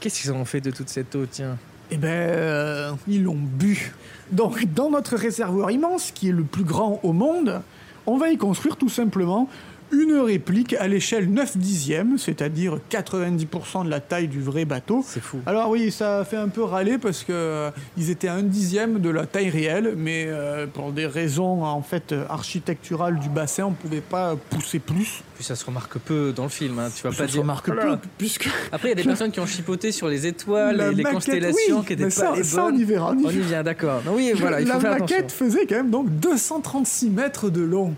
[0.00, 1.56] Qu'est-ce qu'ils ont fait de toute cette eau, tiens
[1.90, 3.92] Eh ben, euh, ils l'ont bu.
[4.30, 7.62] Donc, dans notre réservoir immense, qui est le plus grand au monde,
[8.06, 9.48] on va y construire tout simplement
[9.92, 15.04] une réplique à l'échelle 9 dixièmes, c'est-à-dire 90% de la taille du vrai bateau.
[15.06, 15.38] C'est fou.
[15.46, 18.42] Alors oui, ça a fait un peu râler parce que euh, ils étaient à un
[18.42, 23.64] dixième de la taille réelle, mais euh, pour des raisons en fait architecturales du bassin,
[23.66, 25.22] on pouvait pas pousser plus.
[25.34, 26.88] Puis ça se remarque peu dans le film, hein.
[26.94, 27.42] tu vas Ça pas se dire.
[27.42, 27.96] remarque Oh là là.
[27.96, 30.86] peu, puisque Après, il y a des personnes qui ont chipoté sur les étoiles La
[30.88, 33.12] et les maquette, constellations oui, qui étaient mais pas ça- les ça, on y verra,
[33.12, 33.46] on y On y verra.
[33.48, 34.02] vient, d'accord.
[34.10, 35.46] Oui, voilà, il faut la faire maquette attention.
[35.46, 37.94] faisait quand même donc 236 mètres de long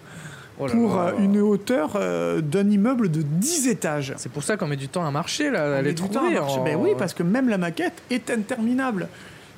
[0.60, 1.06] Oh là pour là.
[1.18, 4.14] euh, une hauteur euh, d'un immeuble de 10 étages.
[4.18, 6.38] C'est pour ça qu'on met du temps à marcher, là, à les trouver.
[6.38, 9.08] en- Ben oui, parce que même la maquette est interminable.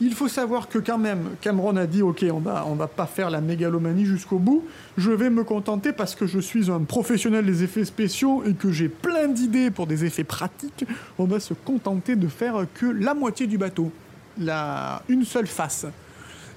[0.00, 3.06] Il faut savoir que quand même, Cameron a dit, ok, on va, on va pas
[3.06, 4.64] faire la mégalomanie jusqu'au bout.
[4.96, 8.72] Je vais me contenter parce que je suis un professionnel des effets spéciaux et que
[8.72, 10.84] j'ai plein d'idées pour des effets pratiques.
[11.18, 13.92] On va se contenter de faire que la moitié du bateau,
[14.40, 15.86] la, une seule face.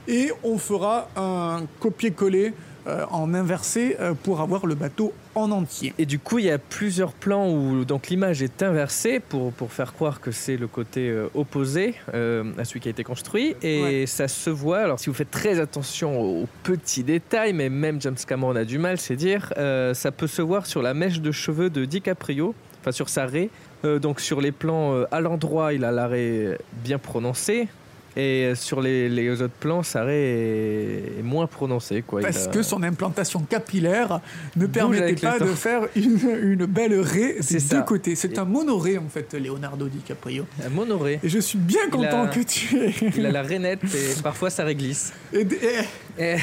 [0.07, 2.53] Et on fera un copier-coller
[2.87, 5.91] euh, en inversé euh, pour avoir le bateau en entier.
[5.97, 9.71] Et du coup, il y a plusieurs plans où donc l'image est inversée pour, pour
[9.73, 13.55] faire croire que c'est le côté euh, opposé euh, à celui qui a été construit.
[13.63, 14.03] Et Ouais.
[14.05, 14.77] ça se voit.
[14.81, 18.77] Alors, si vous faites très attention aux petits détails, mais même James Cameron a du
[18.77, 22.53] mal, c'est dire, euh, ça peut se voir sur la mèche de cheveux de DiCaprio,
[22.81, 23.49] enfin sur sa raie.
[23.83, 27.67] Euh, donc, sur les plans euh, à l'endroit, il a l'arrêt bien prononcé.
[28.17, 32.01] Et euh, sur les, les autres plans, sa raie est, est moins prononcée.
[32.01, 32.21] Quoi.
[32.21, 34.21] Parce a- que son implantation capillaire
[34.55, 37.75] ne permettait pas de faire une, une belle raie des ça.
[37.77, 38.15] deux côtés.
[38.15, 40.45] C'est un monoré en fait, Leonardo DiCaprio.
[40.65, 41.19] un monoré.
[41.23, 42.93] Et je suis bien content a- que tu aies.
[43.17, 45.11] Il a la rainette et parfois ça réglisse.
[45.33, 46.37] Et- et- Et-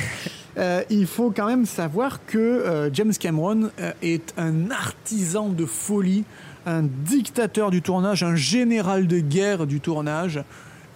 [0.58, 5.64] euh, il faut quand même savoir que euh, James Cameron euh, est un artisan de
[5.64, 6.24] folie,
[6.66, 10.42] un dictateur du tournage, un général de guerre du tournage.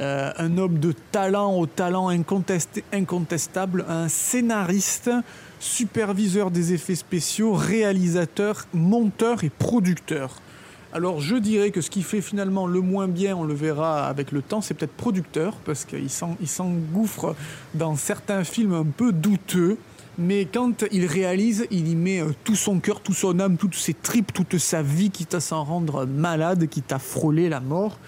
[0.00, 2.10] Euh, un homme de talent au talent
[2.92, 5.10] incontestable, un scénariste,
[5.58, 10.34] superviseur des effets spéciaux, réalisateur, monteur et producteur.
[10.92, 14.32] Alors je dirais que ce qui fait finalement le moins bien, on le verra avec
[14.32, 17.34] le temps, c'est peut-être producteur, parce qu'il s'en- il s'engouffre
[17.74, 19.78] dans certains films un peu douteux.
[20.18, 23.74] Mais quand il réalise, il y met euh, tout son cœur, tout son âme, toutes
[23.74, 27.98] ses tripes, toute sa vie, quitte à s'en rendre malade, quitte à frôler la mort.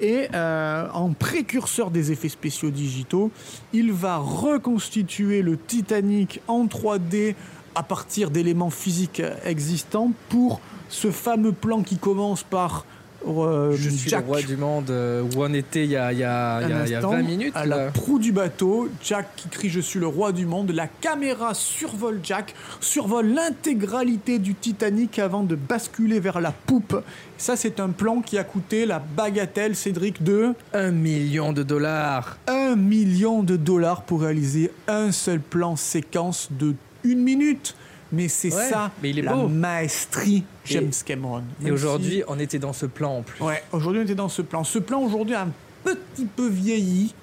[0.00, 3.30] Et euh, en précurseur des effets spéciaux digitaux,
[3.72, 7.34] il va reconstituer le Titanic en 3D
[7.74, 12.84] à partir d'éléments physiques existants pour ce fameux plan qui commence par
[13.26, 16.12] euh, Je suis Jack le roi du monde euh, où on était il y a,
[16.12, 17.52] il y a- il y a- un il y a instant, 20 minutes.
[17.56, 20.70] à la proue du bateau, Jack qui crie Je suis le roi du monde.
[20.72, 26.96] La caméra survole Jack, survole l'intégralité du Titanic avant de basculer vers la poupe.
[27.38, 32.36] Ça, c'est un plan qui a coûté la bagatelle, Cédric, de Un million de dollars.
[32.46, 37.74] 1 million de dollars pour réaliser un seul plan séquence de une minute.
[38.12, 39.48] Mais c'est Ouais, ça, mais il est la beau.
[39.48, 41.42] maestrie Et- James Cameron.
[41.64, 43.42] Et aujourd'hui, si- on était dans ce plan en plus.
[43.42, 44.64] Ouais, aujourd'hui on était dans ce plan.
[44.64, 45.50] Ce plan aujourd'hui a un
[45.84, 47.14] petit peu vieilli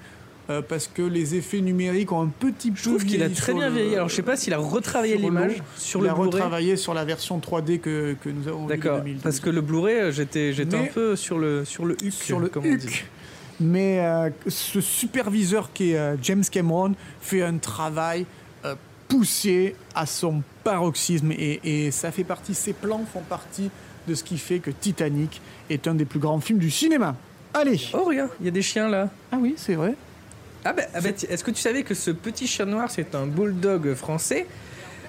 [0.50, 3.54] euh, parce que les effets numériques ont un petit peu Je trouve qu'il a très
[3.54, 3.94] bien vieilli.
[3.94, 6.30] Alors je sais pas s'il a retravaillé sur l'image sur Il le a Blu-ray.
[6.32, 8.98] retravaillé sur la version 3D que, que nous avons D'accord.
[8.98, 9.22] 2012.
[9.22, 12.40] Parce que le Blu-ray, euh, j'étais j'étais un peu sur le sur le huc, sur
[12.40, 13.02] le comme on dit.
[13.60, 18.26] Mais euh, ce superviseur qui est euh, James Cameron fait un travail
[19.10, 23.70] poussé à son paroxysme et, et ça fait partie, ces plans font partie
[24.08, 27.16] de ce qui fait que Titanic est un des plus grands films du cinéma.
[27.52, 29.10] Allez Oh regarde, il y a des chiens là.
[29.32, 29.94] Ah oui, c'est vrai.
[30.64, 33.26] Ah bah, ah bah, est-ce que tu savais que ce petit chien noir c'est un
[33.26, 34.46] bulldog français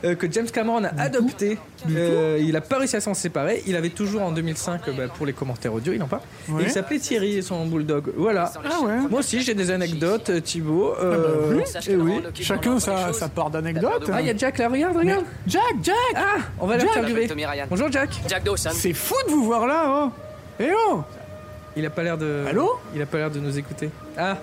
[0.03, 1.57] euh, que James Cameron a adopté
[1.89, 3.63] Euh, Il a pas réussi à s'en séparer.
[3.67, 6.21] Il avait toujours en 2005 euh, bah, pour les commentaires audio, il en parle.
[6.49, 6.63] Ouais.
[6.63, 8.11] Et il s'appelait Thierry son bulldog.
[8.15, 8.51] Voilà.
[8.65, 10.93] Ah ouais Moi aussi j'ai des anecdotes, euh, Thibaut.
[11.01, 11.63] Euh, oui.
[11.87, 12.21] eh oui.
[12.35, 14.09] Chacun sa, sa part d'anecdotes.
[14.13, 15.25] Ah il y a Jack là, regarde, regarde.
[15.47, 16.87] Jack, Jack Ah, on va Jack.
[16.95, 17.27] l'interviewer.
[17.69, 18.09] Bonjour Jack.
[18.27, 18.69] Jack Dawson.
[18.73, 20.11] C'est fou de vous voir là, oh
[20.59, 21.03] Eh oh
[21.75, 22.45] Il a pas l'air de.
[22.49, 22.79] Allô?
[22.95, 23.89] Il a pas l'air de nous écouter.
[24.17, 24.37] Ah.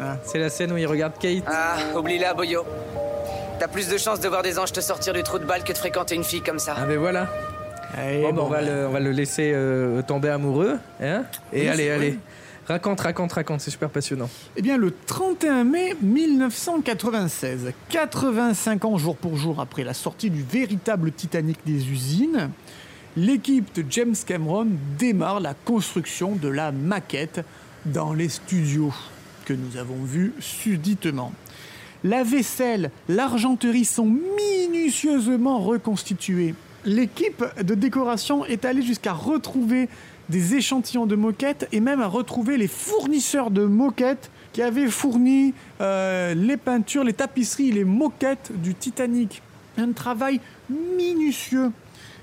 [0.00, 0.16] Ah.
[0.24, 1.42] C'est la scène où il regarde Kate.
[1.46, 2.62] Ah, oublie-la, Boyo.
[3.58, 5.72] T'as plus de chances de voir des anges te sortir du trou de balle que
[5.72, 6.76] de fréquenter une fille comme ça.
[6.78, 7.28] Ah ben voilà.
[7.96, 10.78] Bon, ben, on, va le, on va le laisser euh, tomber amoureux.
[11.02, 12.10] Hein Et Oui, allez, allez.
[12.10, 12.18] vrai.
[12.68, 13.60] Raconte, raconte, raconte.
[13.60, 14.28] C'est super passionnant.
[14.56, 20.42] Eh bien, le 31 mai 1996, 85 ans jour pour jour après la sortie du
[20.42, 22.50] véritable Titanic des usines,
[23.16, 24.68] l'équipe de James Cameron
[24.98, 27.40] démarre la construction de la maquette
[27.86, 28.92] dans les studios
[29.46, 31.32] que nous avons vus subitement.
[32.04, 36.54] La vaisselle, l'argenterie sont minutieusement reconstituées.
[36.84, 39.88] L'équipe de décoration est allée jusqu'à retrouver
[40.28, 45.54] des échantillons de moquettes et même à retrouver les fournisseurs de moquettes qui avaient fourni
[45.80, 49.42] euh, les peintures, les tapisseries, les moquettes du Titanic.
[49.76, 51.70] Un travail minutieux,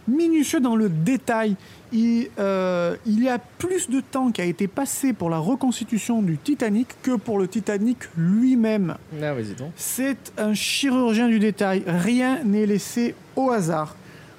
[0.07, 1.55] minutieux dans le détail.
[1.97, 6.21] Il, euh, il y a plus de temps qui a été passé pour la reconstitution
[6.21, 8.95] du Titanic que pour le Titanic lui-même.
[9.23, 9.33] Ah.
[9.77, 11.83] C'est un chirurgien du détail.
[11.87, 13.95] Rien n'est laissé au hasard.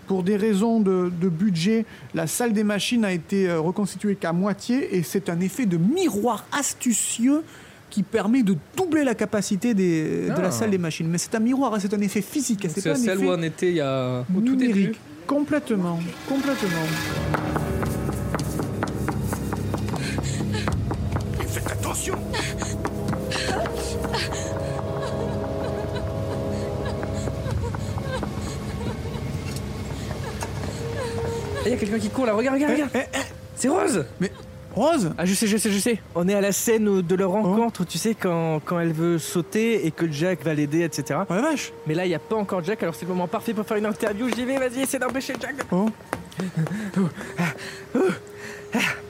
[0.07, 4.35] Pour des raisons de, de budget, la salle des machines a été euh, reconstituée qu'à
[4.35, 7.43] moitié et c'est un effet de miroir astucieux
[7.89, 10.43] qui permet de doubler la capacité des- de Ah.
[10.43, 11.09] la salle des machines.
[11.09, 13.43] Mais c'est un miroir, hein, c'est un effet physique, hein, c'est celle effet où on
[13.43, 14.21] était il y a.
[14.37, 14.93] Au tout début.
[15.27, 16.87] Complètement, complètement.
[32.17, 32.35] Court là.
[32.35, 32.91] Regarde, regarde, regarde.
[32.95, 33.19] Eh, eh,
[33.55, 34.05] C'est Rose.
[34.21, 34.33] mais
[34.75, 35.99] Rose Ah, je sais, je sais, je sais.
[36.15, 39.87] On est à la scène de leur rencontre, tu sais, quand, quand elle veut sauter
[39.87, 41.21] et que Jack va l'aider, etc.
[41.29, 43.29] Oh la vache Mais là, il n'y a pas encore Jack, alors c'est le moment
[43.29, 44.29] parfait pour faire une interview.
[44.35, 45.57] J'y vais, vas-y, essaie d'empêcher Jack.
[45.57, 45.89] de- Oh.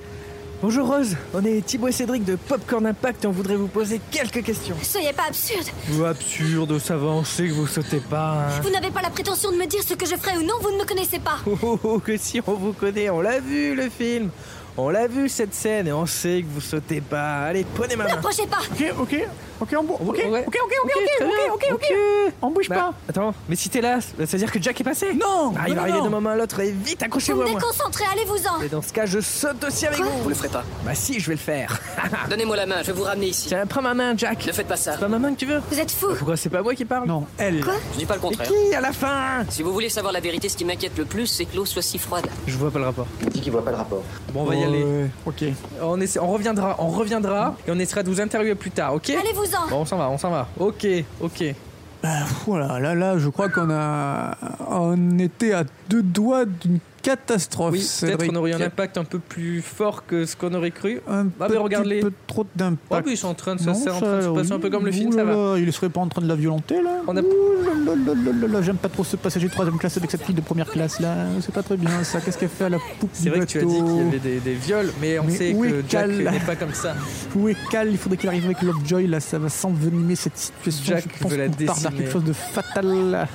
[0.63, 4.01] Bonjour Rose, on est Thibaut et Cédric de Popcorn Impact et on voudrait vous poser
[4.11, 4.75] quelques questions.
[4.83, 5.67] Soyez pas absurde.
[5.89, 8.47] Vous absurde, ça va, on sait que vous sautez pas.
[8.49, 8.61] hein.
[8.63, 10.71] Vous n'avez pas la prétention de me dire ce que je ferai ou non, vous
[10.73, 11.37] ne me connaissez pas.
[11.47, 14.31] Oh, oh, oh, que si on vous connaît, on l'a vu le film.
[14.79, 17.45] On l'a vu cette scène et on sait que vous sautez pas.
[17.47, 18.11] Allez, prenez ma main.
[18.17, 18.59] N'approchez pas.
[18.71, 19.27] Ok, ok,
[19.63, 19.97] ok, on bouge.
[20.03, 20.45] Ok, ok, Ouais.
[20.47, 22.95] ok, ok, ok, ok, bien, ok, ok, On bouge Bah, pas.
[23.09, 25.71] Attends, mais si t'es là, ça veut dire que Jack est passé Non, Ah, il
[25.71, 27.55] non, va arriver d'un moment à l'autre et vite, Vous accrochez-vous à moi.
[27.59, 28.61] déconcentrez, allez-vous-en.
[28.61, 30.23] Et dans ce cas, je saute aussi avec Quoi vous.
[30.25, 30.63] Vous le ferez pas.
[30.85, 31.81] Bah si, je vais le faire.
[32.29, 33.49] Donnez-moi la main, je vais vous ramener ici.
[33.49, 34.45] Tiens, prends ma main, Jack.
[34.47, 34.93] Ne faites pas ça.
[34.93, 36.09] C'est pas ma main que tu veux Vous êtes fou.
[36.19, 37.65] Pourquoi c'est pas moi qui parle Non, elle.
[37.65, 38.47] Quoi Je dis pas le Et contraire.
[38.49, 41.27] qui à la fin Si vous voulez savoir la vérité, ce qui m'inquiète le plus,
[41.29, 42.27] c'est que l'eau soit si froide.
[42.47, 43.07] Je vois pas le rapport.
[43.31, 44.03] dit qu'il voit pas le rapport.
[44.35, 44.85] Bon, on va y aller.
[44.85, 45.45] Ouais, ok.
[45.83, 49.11] On, on reviendra, on reviendra et on essaiera de vous interviewer plus tard, ok?
[49.11, 50.49] Allez-vous-en Bon, on s'en va, on s'en va.
[50.59, 50.87] Ok,
[51.21, 51.55] ok.
[52.03, 52.09] Bah,
[52.47, 54.37] voilà, là, là, je crois qu'on a.
[54.69, 57.73] On était à deux doigts d'une catastrophe.
[57.73, 58.33] Oui, peut-être Cédric.
[58.33, 61.01] on aurait eu un impact un peu plus fort que ce qu'on aurait cru.
[61.09, 62.01] Un Ah, mais petit regarde-les.
[62.01, 62.81] peu trop d'impact.
[62.91, 64.57] Oh, puis ils sont en train de Non, en ça, train de se passer oui.
[64.57, 65.59] un peu comme le film, ça va.
[65.59, 69.17] Il serait pas en train de la violenter là On a- J'aime pas trop ce
[69.17, 71.15] passager de troisième classe avec cette fille de première classe là.
[71.41, 72.21] C'est pas très bien ça.
[72.21, 74.19] Qu'est-ce qu'elle fait à la poupe C'est vrai que tu as dit qu'il y avait
[74.19, 76.95] des, des viols, mais on Mais sait que Jack n'est pas comme ça.
[77.37, 77.89] Où est Cal?
[77.91, 79.21] Il faudrait qu'il arrive avec Lovejoy là.
[79.21, 80.85] Ça va s'envenimer cette situation.
[80.95, 83.29] Jack Je pense veut la qu'on part quelque chose de fatal.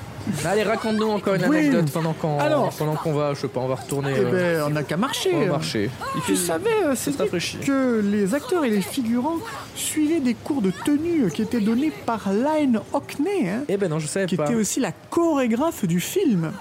[0.45, 1.57] Allez, raconte-nous encore une Oui.
[1.57, 2.69] anecdote pendant qu'on Alors.
[2.77, 4.13] pendant qu'on va, je sais pas, on va retourner.
[4.15, 5.31] Eh euh, ben, on n'a qu'à marcher.
[5.33, 5.49] on va euh.
[5.49, 5.89] marcher.
[6.15, 7.57] Il Tu savais, euh, rafraîchit.
[7.59, 9.37] que les acteurs et les figurants
[9.75, 13.99] suivaient des cours de tenue qui étaient donnés par Lynne Hockney, hein, Eh ben non,
[13.99, 14.45] je savais qui pas.
[14.45, 16.51] était aussi la chorégraphe du film,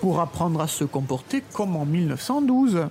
[0.00, 2.86] pour apprendre à se comporter comme en 1912.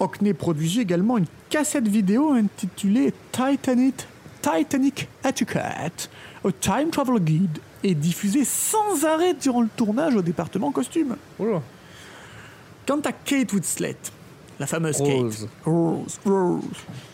[0.00, 4.06] Hockney produisit également une cassette vidéo intitulée Titanic,
[4.42, 6.10] Titanic Etiquette,
[6.44, 11.16] a Time Travel Guide, et diffusée sans arrêt durant le tournage au département costume.
[11.38, 11.62] Oula.
[12.86, 13.96] Quant à Kate Winslet,
[14.58, 15.40] la fameuse Rose.
[15.40, 16.62] Kate, Rose, Rose,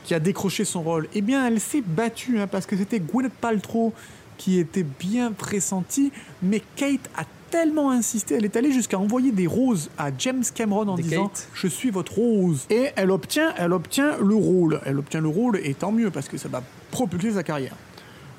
[0.04, 3.32] qui a décroché son rôle, eh bien, elle s'est battue hein, parce que c'était Gwyneth
[3.34, 3.92] Paltrow
[4.38, 9.46] qui était bien pressentie, mais Kate a tellement insisté, elle est allée jusqu'à envoyer des
[9.46, 11.48] roses à James Cameron en Des disant Kate.
[11.54, 15.58] je suis votre rose et elle obtient, elle obtient le rôle, elle obtient le rôle
[15.62, 17.74] et tant mieux parce que ça va propulser sa carrière.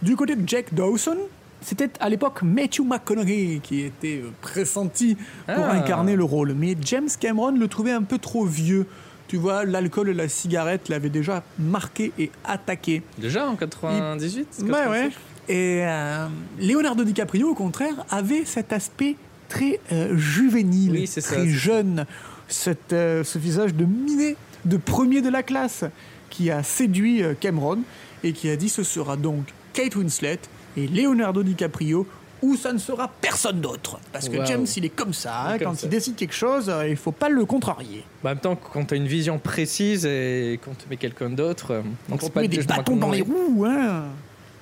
[0.02, 1.18] Du côté de Jack Dawson,
[1.62, 5.72] c'était à l'époque Matthew McConaughey qui était euh, pressenti pour Ah.
[5.74, 6.54] incarner le rôle.
[6.54, 8.86] Mais James Cameron le trouvait un peu trop vieux.
[9.28, 13.04] Tu vois, l'alcool et la cigarette l'avaient déjà marqué et attaqué.
[13.20, 15.10] Déjà en 98 Ouais, ouais.
[15.48, 16.28] Et euh,
[16.60, 19.16] Leonardo DiCaprio, au contraire, avait cet aspect
[19.48, 21.46] très euh, juvénile, Oui, très ça.
[21.48, 22.06] jeune.
[22.48, 25.84] Cette, euh, ce visage de minet, de premier de la classe,
[26.32, 27.80] qui a séduit Cameron
[28.24, 29.44] et qui a dit ce sera donc
[29.74, 30.40] Kate Winslet
[30.84, 32.06] et Leonardo DiCaprio
[32.42, 34.00] ou ça ne sera personne d'autre.
[34.14, 34.46] Parce que.
[34.46, 35.34] James, il est comme ça.
[35.42, 35.88] hein, Il est comme quand ça.
[35.88, 38.06] il décide quelque chose, euh, il faut pas le contrarier.
[38.24, 41.30] Bah, en même temps, quand tu as une vision précise et qu'on te met quelqu'un
[41.30, 43.66] d'autre, euh, on On prend se pas met de des bâtons dans les roues.
[43.68, 44.04] Hein.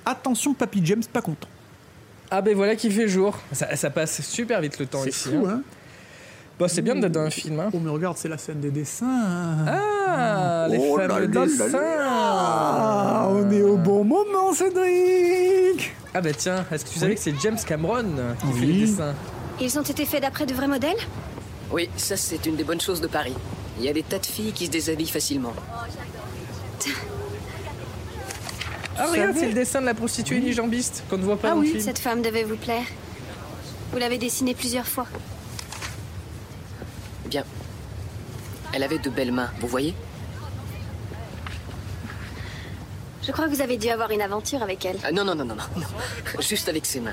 [0.04, 1.46] Attention, Papy James, pas content.
[2.30, 3.38] Ah ben voilà qui fait jour.
[3.52, 5.28] Ça, ça passe super vite le temps C'est ici.
[5.30, 5.58] fou, hein.
[5.58, 5.62] hein.
[6.58, 7.60] Bah, c'est bien d'être dans un film.
[7.60, 7.70] Hein.
[7.72, 9.06] Oh, mais regarde, c'est la scène des dessins.
[9.06, 9.64] hein.
[10.08, 11.68] Ah, les Oh fameux dessins.
[11.68, 13.28] là.
[13.30, 15.92] On est au bon moment, Cédric.
[16.14, 17.16] Ah bah tiens, est-ce que tu savais Oui.
[17.16, 18.04] que c'est James Cameron
[18.40, 18.72] qui fait Oui.
[18.72, 19.14] les dessins
[19.60, 20.96] Ils ont été faits d'après de vrais modèles
[21.70, 23.34] Oui, ça c'est une des bonnes choses de Paris.
[23.78, 25.52] Il y a des tas de filles qui se déshabillent facilement.
[29.00, 31.60] Ah regarde, c'est le dessin de la prostituée unijambiste qu'on ne voit pas Ah dans
[31.60, 31.84] oui, le film.
[31.84, 32.82] cette femme devait vous plaire.
[33.92, 35.06] Vous l'avez dessinée plusieurs fois.
[37.24, 37.44] Eh bien,
[38.72, 39.94] elle avait de belles mains, vous voyez?
[43.28, 44.96] Je crois que vous avez dû avoir une aventure avec elle.
[45.04, 46.40] Ah, Non, non, non, non, non.
[46.40, 47.12] Juste avec ses mains.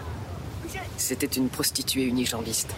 [0.97, 2.69] C'était une prostituée unijambiste.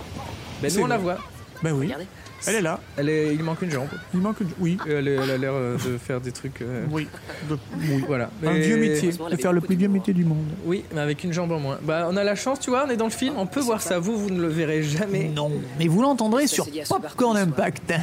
[0.61, 1.17] Ben C'est nous on la voit.
[1.61, 2.07] Ben oui, Regardez.
[2.47, 2.79] elle est là.
[2.97, 3.35] Elle est...
[3.35, 3.89] Il manque une jambe.
[4.15, 4.49] Il manque une...
[4.59, 6.61] Oui, Elle, est- elle a l'air euh, de faire des trucs.
[6.63, 7.07] euh, oui.
[7.47, 8.03] De- oui.
[8.07, 8.25] Voilà.
[8.43, 10.45] Un Mais- vieux métier, de faire le plus vieux métier du monde.
[10.65, 11.77] Oui, mais avec une jambe en moins.
[11.83, 13.81] Bah on a la chance, tu vois, on est dans le film, on peut voir
[13.83, 13.99] ça.
[13.99, 15.25] Vous, vous ne le verrez jamais.
[15.29, 17.93] Non, mais vous l'entendrez sur Popcorn Impact.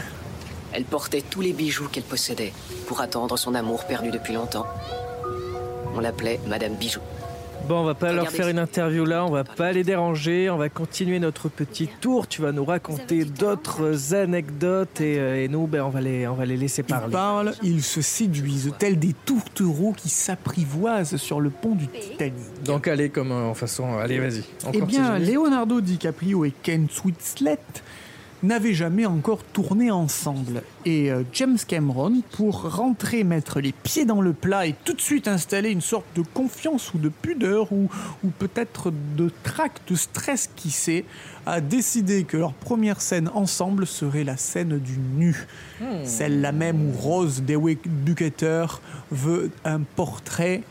[0.73, 2.53] Elle portait tous les bijoux qu'elle possédait
[2.87, 4.67] pour attendre son amour perdu depuis longtemps.
[5.95, 7.01] On l'appelait Madame Bijou.
[7.69, 10.59] Bon, on va pas leur faire une interview là, on va pas les déranger, on
[10.59, 12.29] va continuer notre petit tour.
[12.29, 16.35] Tu vas nous raconter d'autres anecdotes et, euh, et nous, ben, on va les, on
[16.35, 17.11] va les laisser Ils parler.
[17.13, 22.35] parlent, ils se séduisent, tels des tourtereaux qui s'apprivoisent sur le pont du Titanic.
[22.67, 24.45] Donc allez, comme euh, en façon, allez, vas-y.
[24.67, 25.19] on Eh bien.
[25.19, 27.59] Leonardo DiCaprio et Ken Winslet
[28.47, 30.63] n'avaient jamais encore tourné ensemble.
[30.85, 35.01] Et euh, James Cameron, pour rentrer, mettre les pieds dans le plat et tout de
[35.01, 37.89] suite installer une sorte de confiance ou de pudeur ou,
[38.23, 41.05] ou peut-être de trac, de stress, qui sait,
[41.47, 45.47] a décidé que leur première scène ensemble serait la scène du nu.
[46.05, 48.67] Celle-là même où Rose Dewey Bucketer
[49.11, 50.63] veut un portrait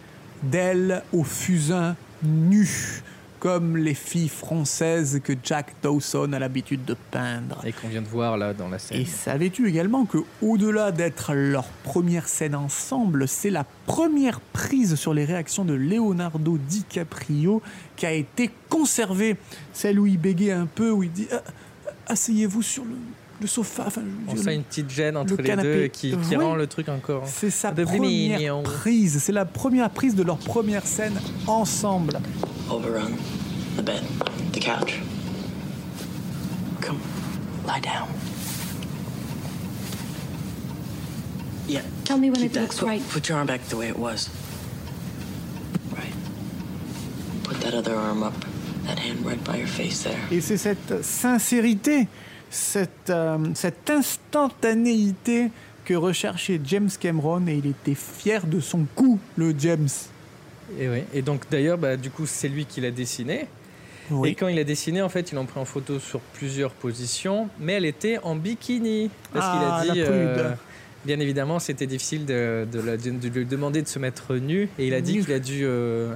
[0.43, 3.03] d'elle au fusain nu,
[3.43, 7.59] comme les filles françaises que Jack Dawson a l'habitude de peindre.
[7.65, 9.01] Et qu'on vient de voir là dans la scène.
[9.01, 15.13] Et savais-tu également que, au-delà d'être leur première scène ensemble, c'est la première prise sur
[15.13, 17.61] les réactions de Leonardo DiCaprio
[17.97, 19.35] qui a été conservée.
[19.73, 21.43] Celle où il bégait un peu, où il dit Ah,
[22.07, 22.95] Asseyez-vous sur le,
[23.43, 23.83] le sofa.
[23.87, 25.73] Enfin, je On sent une petite gêne entre le les canapé.
[25.75, 26.43] deux qui, qui Oui.
[26.43, 27.23] rend le truc encore.
[27.27, 28.63] c'est sa de première mignon.
[28.63, 29.21] prise.
[29.21, 32.19] C'est la première prise de leur première scène ensemble.
[32.69, 33.11] Over on
[33.81, 34.01] the bed,
[34.53, 35.01] the couch.
[36.81, 36.97] Come,
[37.67, 38.07] lie down.
[41.67, 41.81] Yeah.
[42.05, 42.61] Tell me when Keep it that.
[42.61, 43.01] looks put, right.
[43.09, 44.29] Put your arm back the way it was.
[45.95, 46.13] Right.
[47.43, 48.33] Put that other arm up.
[48.85, 50.19] That hand right by your face there.
[50.29, 52.07] Et c'est cette sincérité,
[52.53, 55.49] cette, euh, cette instantanéité
[55.85, 59.89] que recherchait James Cameron et il était fier de son coup, le James.
[60.79, 60.99] Et, oui.
[61.13, 63.47] et donc d'ailleurs, bah, du coup, c'est lui qui l'a dessiné.
[64.11, 64.29] Oui.
[64.29, 67.49] Et quand il a dessiné, en fait, il en pris en photo sur plusieurs positions,
[67.59, 69.09] mais elle était en bikini.
[69.33, 70.17] Parce Ah, qu'il a dit, la prude.
[70.17, 70.53] euh,
[71.05, 74.69] bien évidemment, c'était difficile de, de la- de- de lui demander de se mettre nu.
[74.77, 76.13] Et il a dit qu'il a dû euh,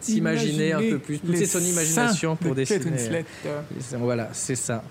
[0.00, 3.24] s'imaginer un peu plus, pousser son imagination pour dessiner.
[3.98, 4.82] Voilà, c'est ça.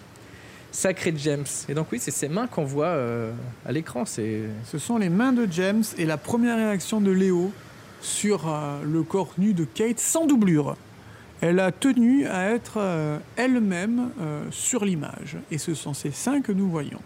[0.78, 1.45] Sacré James.
[1.69, 3.32] Et donc oui, c'est ses mains qu'on voit euh,
[3.65, 4.05] à l'écran.
[4.05, 7.51] C'est Ce sont les mains de James et la première réaction de Léo
[7.99, 10.78] sur euh, le corps nu de Kate sans doublure.
[11.41, 14.09] Elle a tenu à être euh, elle-même
[14.51, 15.38] sur l'image.
[15.49, 17.01] Et ce sont ces seins que nous voyons.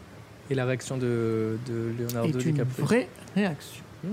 [0.49, 2.86] et la réaction de, de Leonardo C'est une DiCaprio.
[2.86, 3.84] vraie réaction.
[4.03, 4.09] Hmm,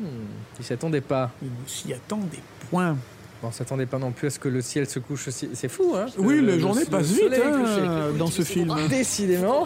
[0.61, 1.33] il s'attendait pas.
[1.43, 2.39] Il s'y attend des
[2.71, 2.93] points.
[2.93, 2.99] Bon,
[3.43, 5.49] on s'attendait pas non plus à ce que le ciel se couche aussi.
[5.55, 8.75] C'est fou, hein Oui, Le- la journée le passe vite hein, dans ce film.
[8.89, 9.65] Décidément.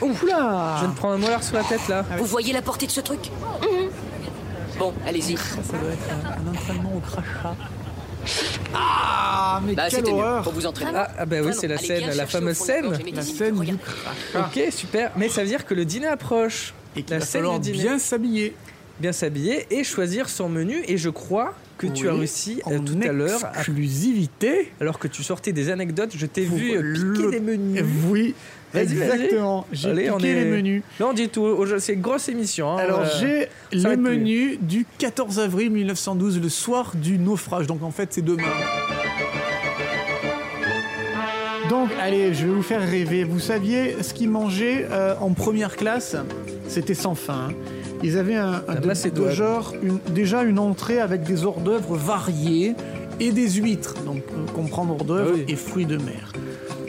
[0.00, 2.04] Oula Je viens de prendre un molar sur la tête là.
[2.18, 3.30] Vous voyez la portée de ce truc
[4.78, 5.36] Bon, allez-y.
[5.36, 7.56] Ça doit être un, un entraînement au crachat.
[8.74, 10.90] Ah, mais Bah, quelle horreur Faut vous entraîner.
[10.94, 12.98] Ah, ah bah oui, c'est la Allez, scène, la fameuse la scène.
[13.14, 14.48] La scène du crachat.
[14.48, 15.12] Ok, super.
[15.16, 16.74] Mais ça veut dire que le dîner approche.
[16.96, 18.54] Et qu'il La va scène falloir bien s'habiller.
[19.00, 20.82] Bien s'habiller et choisir son menu.
[20.88, 24.72] Et je crois que tu as réussi euh, en tout à l'heure, à- exclusivité.
[24.80, 27.84] alors que tu sortais des anecdotes, je t'ai vu euh, piquer le- des menus.
[28.08, 28.34] Oui,
[28.74, 29.66] exactement.
[29.72, 30.82] J'ai piqué on est- les menus.
[31.00, 31.64] Là, on dit tout.
[31.78, 32.72] C'est une grosse émission.
[32.72, 32.76] hein.
[32.78, 33.96] Alors Euh, j'ai le plus.
[33.96, 37.66] menu du 14 avril 1912, le soir du naufrage.
[37.66, 38.42] Donc en fait c'est demain.
[41.68, 43.24] Donc allez, je vais vous faire rêver.
[43.24, 46.16] Vous saviez ce qu'ils mangeaient euh, en première classe?
[46.68, 47.48] C'était sans fin.
[47.50, 47.54] hein.
[48.02, 48.62] Ils avaient un,
[49.10, 52.74] de- genre, une- déjà une entrée avec des hors d'œuvre variés
[53.20, 53.94] et des huîtres.
[54.04, 55.44] Donc euh, comprendre hors d'œuvre Ah oui.
[55.48, 56.32] et fruits de mer.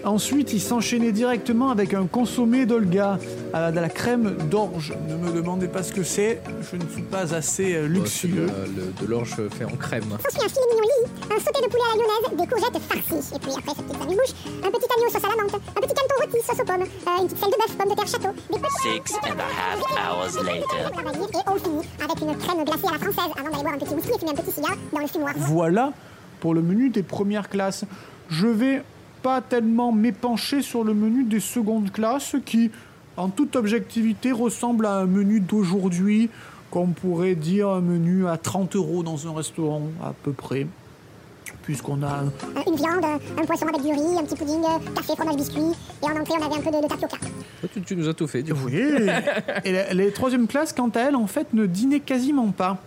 [0.03, 3.19] Ensuite, ils s'enchaînaient directement avec un consommé d'Olga
[3.53, 4.93] à de la crème d'orge.
[5.09, 6.41] Ne me demandez pas ce que c'est,
[6.71, 8.29] je ne suis pas assez euh, luxueux.
[8.29, 10.03] de, le- de l'orge fait en crème.
[10.13, 13.35] Ensuite, un filet mignon Lily, un sauté de poulet à la lyonnaise, des courgettes farcies.
[13.35, 14.33] Et puis après, sa petite sandwich,
[14.63, 17.21] un petit agneau sauce à la menthe, un petit canton rôti sauce aux pommes, euh,
[17.21, 19.01] une petite selle de bœuf, pommes de terre château, des petits...
[19.07, 20.87] Six and a half hours later.
[20.87, 23.93] Et on finit avec une crème glacée à la française avant d'aller boire un petit
[23.93, 25.33] whisky et fumer un petit cigare dans le fumoir.
[25.37, 25.91] Voilà
[26.39, 27.83] pour le menu des premières classes.
[28.29, 28.83] Je vais
[29.28, 32.71] pas tellement m'épancher sur le menu des secondes classes qui,
[33.17, 36.30] en toute objectivité, ressemble à un menu d'aujourd'hui,
[36.71, 40.65] qu'on pourrait dire un menu à 30 euros dans un restaurant à peu près.
[41.63, 42.32] Puisqu'on a un-
[42.67, 43.03] Une viande,
[43.38, 45.59] un poisson avec du riz, un petit pudding, euh, café, fromage, biscuit.
[46.01, 47.17] Et en entrée, on avait un peu de, de tapioca.
[47.73, 48.43] Tu, tu nous as tout fait.
[48.43, 48.61] Du coup.
[48.67, 48.80] Oui.
[49.65, 52.78] Et la- les troisième classes, quant à elles, en fait, ne dînaient quasiment pas.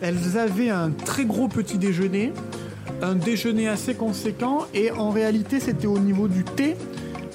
[0.00, 2.32] Elles avaient un très gros petit déjeuner,
[3.02, 6.76] un déjeuner assez conséquent, et en réalité, c'était au niveau du thé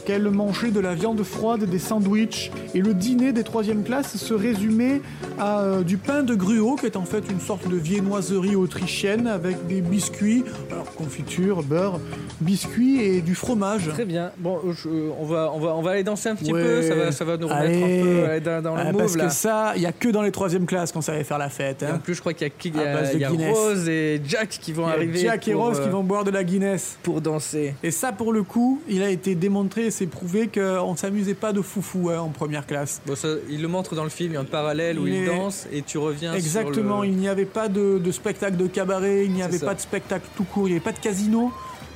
[0.07, 2.49] qu'elles mangeaient de la viande froide, des sandwichs.
[2.73, 5.01] Et le dîner des troisième classes se résumait
[5.37, 9.27] à euh, du pain de gruau, qui est en fait une sorte de viennoiserie autrichienne
[9.27, 11.99] avec des biscuits, alors confiture, beurre,
[12.39, 13.89] biscuits et du fromage.
[13.89, 14.31] Très bien.
[14.37, 14.87] Bon, je-
[15.19, 16.63] on, va, on, va, on va aller danser un petit Ouais.
[16.63, 16.81] peu.
[16.83, 17.99] Ça va, ça va nous remettre Allez.
[17.99, 19.25] un peu euh, dans, dans le Ah, move Parce là.
[19.25, 21.83] que ça, il y a que dans les troisième classes qu'on savait faire la fête.
[21.83, 21.99] Et en Hein.
[22.01, 23.51] plus, je crois qu'il y a, y a- y a.
[23.51, 25.19] Rose et Jack qui vont arriver.
[25.19, 26.97] Jack et Rose qui euh, vont boire de la Guinness.
[27.03, 27.73] pour danser.
[27.83, 31.53] Et ça, pour le coup, il a été démontré c'est prouvé qu'on ne s'amusait pas
[31.53, 33.01] de foufou hein, en première classe.
[33.05, 35.25] Bon, ça, il le montre dans le film, il y a un parallèle où il
[35.25, 37.07] danse et tu reviens Exactement, sur le...
[37.09, 39.65] il n'y avait pas de, de spectacle de cabaret, il n'y avait ça.
[39.65, 41.51] pas de spectacle tout court, il n'y avait pas de casino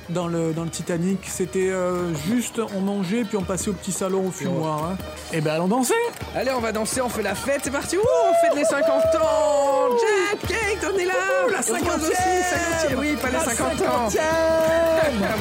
[0.08, 1.20] dans le, dans le Titanic.
[1.28, 4.84] C'était euh, juste, on mangeait puis on passait au petit salon au fumoir.
[4.84, 4.96] hein.
[5.32, 5.94] Et ben allons danser
[6.34, 7.96] Allez, on va danser, on fait la fête, c'est parti.
[7.96, 9.88] Ouh, on fête les 50 ans.
[10.00, 11.12] Jack, Kate, on est là.
[11.50, 12.10] la Et Rose 50e.
[12.10, 12.98] aussi, 50e.
[12.98, 14.08] Oui, pas les La 50 ans.
[14.08, 14.18] 50e.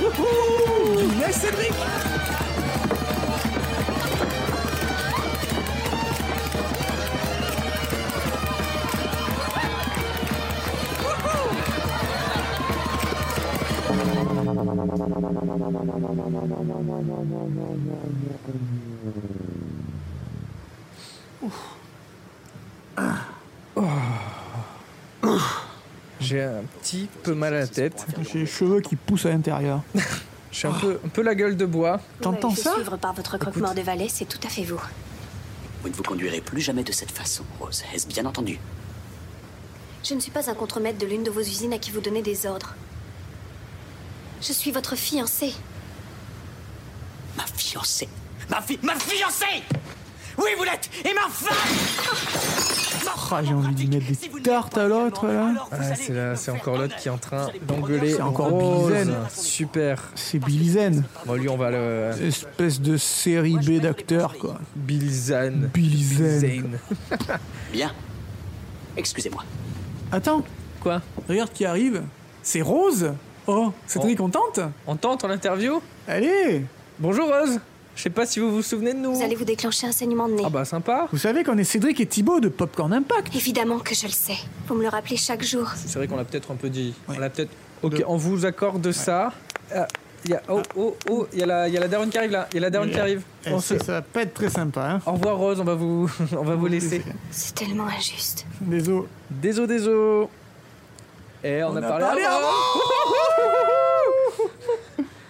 [0.19, 1.09] Wouhou.
[1.09, 1.73] Guinness Cédric
[26.19, 28.05] J'ai un petit peu mal à la tête.
[28.31, 29.81] J'ai les cheveux qui poussent à l'intérieur.
[30.51, 31.99] J'ai un peu, un peu la gueule de bois.
[32.19, 34.81] T'entends ça suivre par votre croque-mort de valet, c'est tout à fait vous.
[35.81, 37.83] Vous ne vous conduirez plus jamais de cette façon, Rose.
[37.93, 38.59] Est-ce bien entendu?
[40.03, 42.21] Je ne suis pas un contremaître de l'une de vos usines à qui vous donnez
[42.21, 42.75] des ordres.
[44.41, 45.53] Je suis votre fiancée.
[47.37, 48.09] Ma fiancée
[48.49, 48.79] Ma fi...
[48.83, 49.63] Ma fiancée
[50.37, 51.55] Oui, vous l'êtes Et ma femme
[53.31, 55.53] Ah, J'ai envie de mettre des tartes à l'autre là.
[55.71, 58.13] Ah, c'est là, c'est encore l'autre qui est en train d'engueuler.
[58.15, 58.51] C'est encore.
[58.51, 59.15] Billy Zen.
[59.29, 60.03] Super.
[60.15, 61.03] C'est Billy Zen.
[61.25, 62.11] Bon, lui, on va le.
[62.21, 64.59] Espèce de série B d'acteurs quoi.
[64.75, 65.69] Billy Zane.
[65.73, 66.39] Billy Zen.
[66.39, 66.79] Zane.
[67.71, 67.93] Bien.
[68.97, 69.43] Excusez-moi.
[70.11, 70.43] Attends,
[70.81, 71.01] Quoi?
[71.29, 72.01] Regarde qui arrive.
[72.43, 73.13] C'est Rose.
[73.47, 76.65] Oh, Cédric, on tente On tente en interview Allez
[76.99, 77.59] Bonjour Rose.
[77.95, 79.13] Je sais pas si vous vous souvenez de nous.
[79.15, 80.43] Vous allez vous déclencher un saignement de nez.
[80.45, 81.07] Ah bah sympa.
[81.11, 83.35] Vous savez qu'on est Cédric et Thibaut de Popcorn Impact.
[83.35, 84.37] Évidemment que je le sais.
[84.67, 85.67] Vous me le rappelez chaque jour.
[85.75, 86.93] C'est vrai qu'on l'a peut-être un peu dit.
[87.09, 87.15] Ouais.
[87.17, 87.51] On l'a peut-être.
[87.81, 89.33] Ok, De- on vous accorde ça.
[89.75, 89.87] Ah,
[90.23, 90.41] il y a...
[90.47, 92.47] Oh, oh, oh, il y a la, il y a la daronne qui arrive là.
[92.51, 93.23] Il y a la daronne qui arrive.
[93.45, 94.87] Eh, On se- ça va pas être très sympa.
[94.87, 95.01] Hein.
[95.05, 97.01] Au revoir Rose, on va vous, on va vous laisser.
[97.31, 98.45] C'est tellement injuste.
[98.61, 99.07] Désolé.
[99.31, 100.27] Désolé, désolé.
[101.43, 102.47] Et on, a, parlé, avant.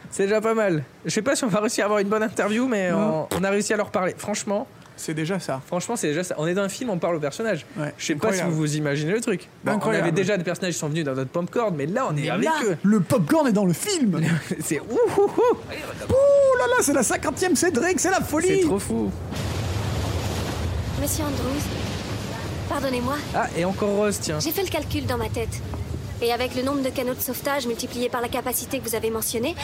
[0.10, 0.84] C'est déjà pas mal.
[1.06, 3.44] Je sais pas si on va réussir à avoir une bonne interview, mais on, on
[3.44, 4.14] a réussi à leur parler.
[4.18, 5.62] Franchement, C'est déjà ça.
[5.66, 6.36] franchement, c'est déjà ça.
[6.38, 7.66] On est dans un film, on parle au personnage.
[7.78, 9.48] Ouais, Je sais pas si vous vous imaginez le truc.
[9.64, 12.18] Bon, on avait déjà des personnages qui sont venus dans notre popcorn, mais là, on
[12.18, 12.78] est avec Là, eux.
[12.84, 14.20] le popcorn est dans le film.
[14.60, 14.84] C'est ouh,
[15.18, 15.30] ouh, ouh.
[15.30, 18.60] Ouh là là, c'est la 50e Cédric, c'est la folie.
[18.62, 19.10] C'est trop fou.
[21.02, 21.62] Monsieur Andrews,
[22.70, 24.40] pardonnez-moi, Ah, et encore Rose, tiens.
[24.40, 25.60] j'ai fait le calcul dans ma tête.
[26.22, 29.10] Et avec le nombre de canaux de sauvetage multiplié par la capacité que vous avez
[29.10, 29.56] mentionnée,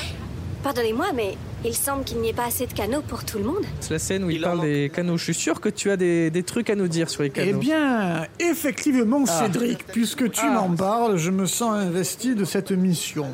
[0.63, 3.63] pardonnez-moi, mais il semble qu'il n'y ait pas assez de canaux pour tout le monde.
[3.79, 5.17] C'est la scène où il, parle des canaux.
[5.17, 7.31] Je suis sûr que tu as des, des trucs à nous dire sur les Eh
[7.31, 7.59] canaux.
[7.59, 9.43] bien, effectivement, Ah.
[9.43, 10.51] Cédric, puisque tu Ah.
[10.53, 13.27] m'en parles, je me sens investi de cette mission.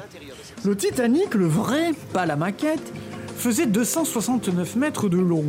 [0.66, 2.92] Le Titanic, le vrai, pas la maquette,
[3.38, 5.46] faisait 269 mètres de long,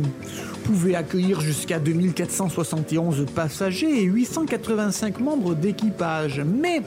[0.63, 6.41] pouvait accueillir jusqu'à 2471 passagers et 885 membres d'équipage.
[6.45, 6.81] Mais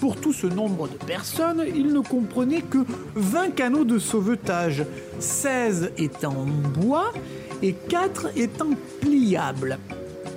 [0.00, 2.78] pour tout ce nombre de personnes, il ne comprenait que
[3.14, 4.84] 20 canaux de sauvetage,
[5.18, 6.46] 16 étant en
[6.80, 7.12] bois
[7.62, 8.70] et 4 étant
[9.00, 9.78] pliables.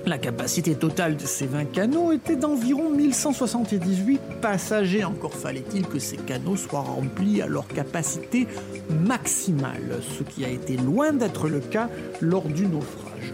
[0.06, 5.06] La capacité totale de ces 20 canaux était d'environ 1178 passagers.
[5.06, 8.48] Encore fallait-il que ces canaux soient remplis à leur capacité
[8.90, 11.90] maximale, ce qui a été loin d'être le cas
[12.20, 13.34] lors du naufrage.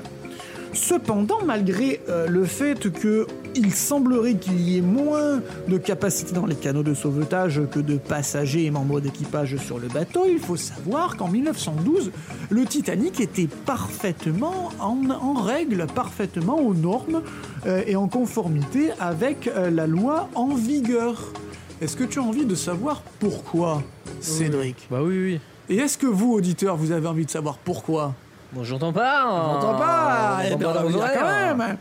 [0.73, 3.25] Cependant, malgré euh, le fait que
[3.55, 7.97] il semblerait qu'il y ait moins de capacité dans les canaux de sauvetage que de
[7.97, 12.11] passagers et membres d'équipage sur le bateau, il faut savoir qu'en 1912,
[12.49, 17.21] le Titanic était parfaitement en, en règle, parfaitement aux normes
[17.65, 21.33] euh, et en conformité avec euh, la loi en vigueur.
[21.81, 23.83] Est-ce que tu as envie de savoir pourquoi,
[24.19, 24.87] Cédric?
[24.91, 25.39] Bah oui, oui.
[25.69, 28.15] Et est-ce que vous, auditeurs, vous avez envie de savoir pourquoi?
[28.51, 29.27] Bon, j'entends pas.
[29.27, 31.55] On n'entend pas On Eh ben, on pas va vous vos dire quand oreilles.
[31.55, 31.77] même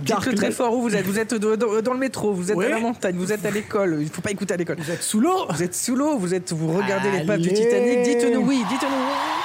[0.00, 1.04] Dites-le très fort où vous êtes.
[1.04, 3.98] Vous êtes dans, le métro, vous êtes à la montagne, vous êtes à l'école.
[4.00, 4.76] Il faut pas écouter à l'école.
[4.78, 7.52] Vous êtes sous l'eau Vous êtes sous l'eau, vous êtes, vous regardez les pages du.
[7.52, 8.02] Titanic.
[8.02, 9.36] Dites-nous oui, dites-nous oui.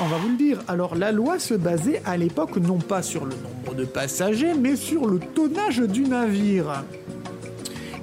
[0.00, 0.58] On va vous le dire.
[0.68, 4.76] Alors, la loi se basait à l'époque non pas sur le nombre de passagers, mais
[4.76, 6.84] sur le tonnage du navire.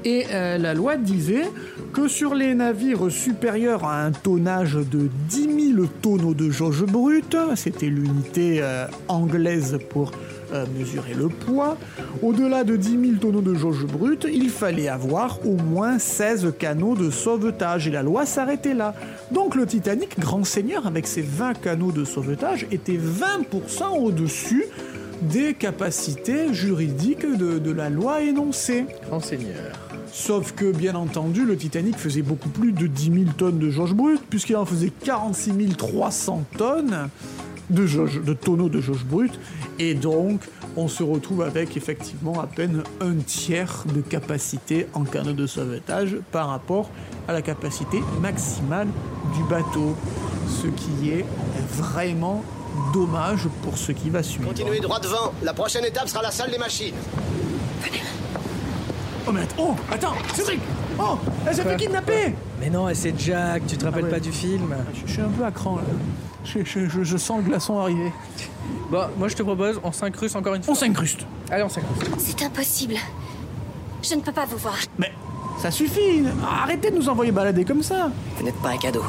[0.03, 1.49] Et euh, la loi disait
[1.95, 7.37] que sur les navires supérieurs à un tonnage de 10 000 tonneaux de jauge brute,
[7.55, 10.11] c'était l'unité euh, anglaise pour
[10.53, 11.77] euh, mesurer le poids,
[12.21, 16.95] au-delà de 10 000 tonneaux de jauge brute, il fallait avoir au moins 16 canaux
[16.95, 17.87] de sauvetage.
[17.87, 18.93] Et la loi s'arrêtait là.
[19.31, 24.65] Donc le Titanic, grand seigneur, avec ses 20 canaux de sauvetage, était 20% au-dessus
[25.21, 28.85] des capacités juridiques de, de la loi énoncée.
[29.07, 29.94] Grand Seigneur.
[30.15, 33.93] Sauf que, bien entendu, le Titanic faisait beaucoup plus de 10 000 tonnes de jauge
[33.93, 37.09] brute, puisqu'il en faisait 46 300 tonnes
[37.69, 39.37] de, jauge, de tonneaux de jauge brute.
[39.77, 40.39] Et donc,
[40.77, 46.15] on se retrouve avec effectivement à peine un tiers de capacité en canaux de sauvetage
[46.31, 46.89] par rapport
[47.27, 48.87] à la capacité maximale
[49.35, 49.97] du bateau.
[50.47, 51.25] Ce qui est
[51.71, 52.41] vraiment
[52.93, 54.47] dommage pour ce qui va suivre.
[54.47, 55.33] Continuez droit devant.
[55.43, 56.95] La prochaine étape sera la salle des machines.
[59.27, 60.59] Oh, mais att- oh, attends, Cédric
[60.99, 61.17] Oh,
[61.47, 64.09] elle s'est fait kidnapper Mais non, c'est Jack, tu te rappelles ouais.
[64.11, 65.81] pas du film Je, je suis un peu à cran là.
[66.45, 68.11] Je, je- je- je sens le glaçon arriver.
[68.91, 70.73] Bon, moi je te propose, on s'incruste encore une fois.
[70.73, 71.21] On s'incruste.
[71.49, 72.03] Allez, on s'incruste.
[72.19, 72.95] C'est impossible.
[74.03, 74.77] Je ne peux pas vous voir.
[74.99, 75.11] Mais
[75.59, 76.23] ça suffit
[76.61, 79.03] Arrêtez de nous envoyer balader comme ça Vous n'êtes pas un cadeau.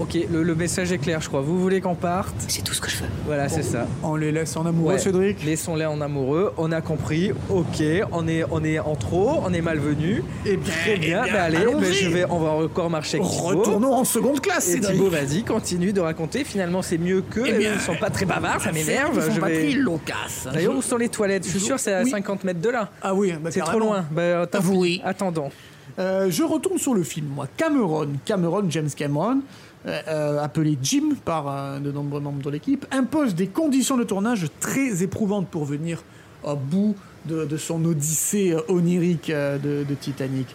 [0.00, 1.40] Ok, le, le message est clair, je crois.
[1.40, 3.08] Vous voulez qu'on parte C'est tout ce que je veux.
[3.26, 3.86] Voilà, c'est ça.
[4.02, 4.98] On les laisse en amoureux, Ouais.
[4.98, 6.52] Cédric Laissons-les en amoureux.
[6.56, 7.32] On a compris.
[7.50, 7.82] Ok,
[8.12, 10.22] on est, on est en trop, on est malvenu.
[10.46, 11.22] Eh bien, Très bien.
[11.24, 13.28] eh bien, bah allez, bah, je vais, on va encore marcher avec.
[13.30, 16.44] Retournons en seconde classe, Et Cédric Thibaut, vas-y, continue de raconter.
[16.44, 17.44] Finalement, c'est mieux qu'eux.
[17.46, 19.12] Eh bien, ils sont pas très bavards, ça m'énerve.
[19.16, 20.46] Ils sont Je pas vais- très loquaces.
[20.52, 21.44] D'ailleurs, où sont les toilettes?
[21.44, 22.10] Je suis sûr, c'est à Oui.
[22.10, 22.90] 50 mètres de là.
[23.02, 24.04] Ah oui, bah, C'est trop loin.
[24.10, 24.46] Bah.
[24.70, 25.00] Oui.
[25.04, 25.50] Attendons.
[25.98, 27.48] Euh, je retourne sur le film, moi.
[27.56, 29.40] Cameron, Cameron, James Cameron,
[29.88, 34.46] euh, appelé Jim par euh, de nombreux membres de l'équipe, impose des conditions de tournage
[34.60, 36.02] très éprouvantes pour venir
[36.44, 36.94] au bout
[37.26, 40.46] de, de son odyssée euh, onirique de, de Titanic.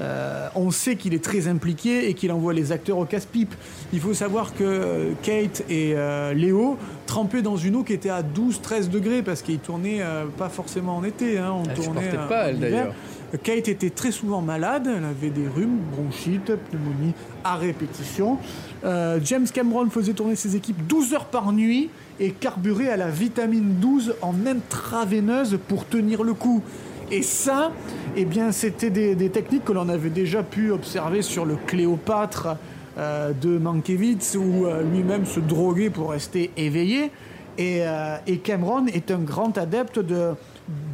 [0.00, 3.54] Euh, on sait qu'il est très impliqué et qu'il envoie les acteurs au casse-pipe.
[3.92, 8.22] Il faut savoir que Kate et euh, Léo trempaient dans une eau qui était à
[8.22, 11.36] 12-13 degrés parce qu'ils tournaient euh, pas forcément en été.
[11.36, 12.94] hein, on Elle tournait pas, elle, d'ailleurs.
[13.42, 17.12] Kate était très souvent malade, elle avait des rhumes, bronchites, pneumonie
[17.44, 18.38] à répétition.
[18.84, 23.10] Euh, James Cameron faisait tourner ses équipes 12 heures par nuit et carburait à la
[23.10, 26.62] vitamine 12 en intraveineuse pour tenir le coup.
[27.10, 27.72] Et ça,
[28.16, 32.56] eh bien, c'était des, techniques que l'on avait déjà pu observer sur le Cléopâtre
[32.98, 37.10] euh, de Mankiewicz, où euh, lui-même se droguait pour rester éveillé.
[37.58, 37.82] Et,
[38.26, 40.30] et Cameron est un grand adepte de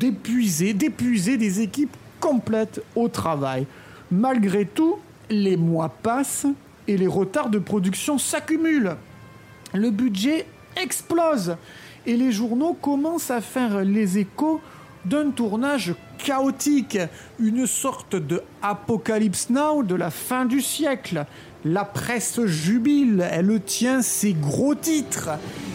[0.01, 3.67] d'épuiser, d'épuiser des équipes complètes au travail.
[4.11, 4.99] Malgré tout,
[5.31, 6.47] les mois passent
[6.89, 8.97] et les retards de production s'accumulent.
[9.75, 11.57] Le budget explose
[12.07, 14.61] et les journaux commencent à faire les échos
[15.05, 16.99] d'un tournage chaotique,
[17.39, 21.27] une sorte de Apocalypse Now de la fin du siècle.
[21.69, 25.31] La presse jubile, elle tient ses gros titres,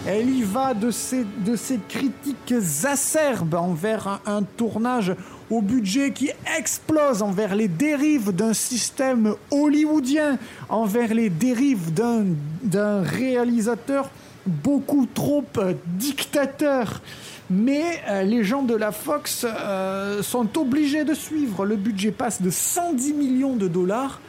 [0.07, 2.53] elle y va de ses, de ses critiques
[2.85, 5.13] acerbes envers un, tournage
[5.49, 10.37] au budget qui explose, envers les dérives d'un système hollywoodien,
[10.69, 12.23] envers les dérives d'un
[12.63, 14.09] d'un réalisateur
[14.45, 17.01] beaucoup trop euh, dictateur.
[17.49, 21.65] Mais euh, les gens de la Fox euh, sont obligés de suivre.
[21.65, 24.21] Le budget passe de 110 millions de dollars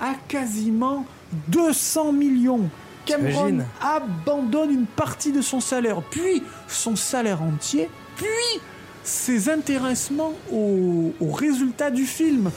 [0.00, 1.04] à quasiment
[1.48, 2.68] 200 millions.
[3.06, 8.60] Cameron abandonne une partie de son salaire, puis son salaire entier, puis
[9.02, 12.50] ses intéressements au, au résultat du film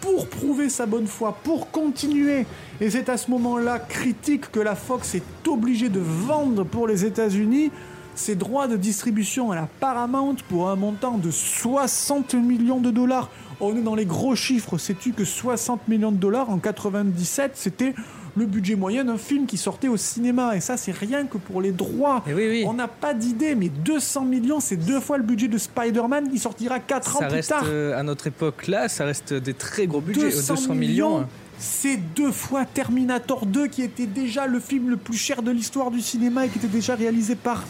[0.00, 2.46] pour prouver sa bonne foi, pour continuer.
[2.80, 7.04] Et c'est à ce moment-là critique que la Fox est obligée de vendre pour les
[7.04, 7.70] États-Unis
[8.14, 13.30] ses droits de distribution à la Paramount pour un montant de 60 millions de dollars.
[13.60, 14.78] On est dans les gros chiffres.
[14.78, 17.94] Sais-tu que 60 millions de dollars en 97, c'était
[18.36, 20.56] le budget moyen d'un film qui sortait au cinéma?
[20.56, 22.22] Et ça, c'est rien que pour les droits.
[22.66, 26.38] On n'a pas d'idée, mais 200 millions, c'est deux fois le budget de Spider-Man qui
[26.38, 27.64] sortira 4 ans plus tard.
[27.66, 30.26] euh, à notre époque là, ça reste des très gros budgets.
[30.26, 31.26] euh, 200, 200 millions.
[31.58, 35.90] C'est deux fois Terminator 2 qui était déjà le film le plus cher de l'histoire
[35.90, 37.64] du cinéma et qui était déjà réalisé par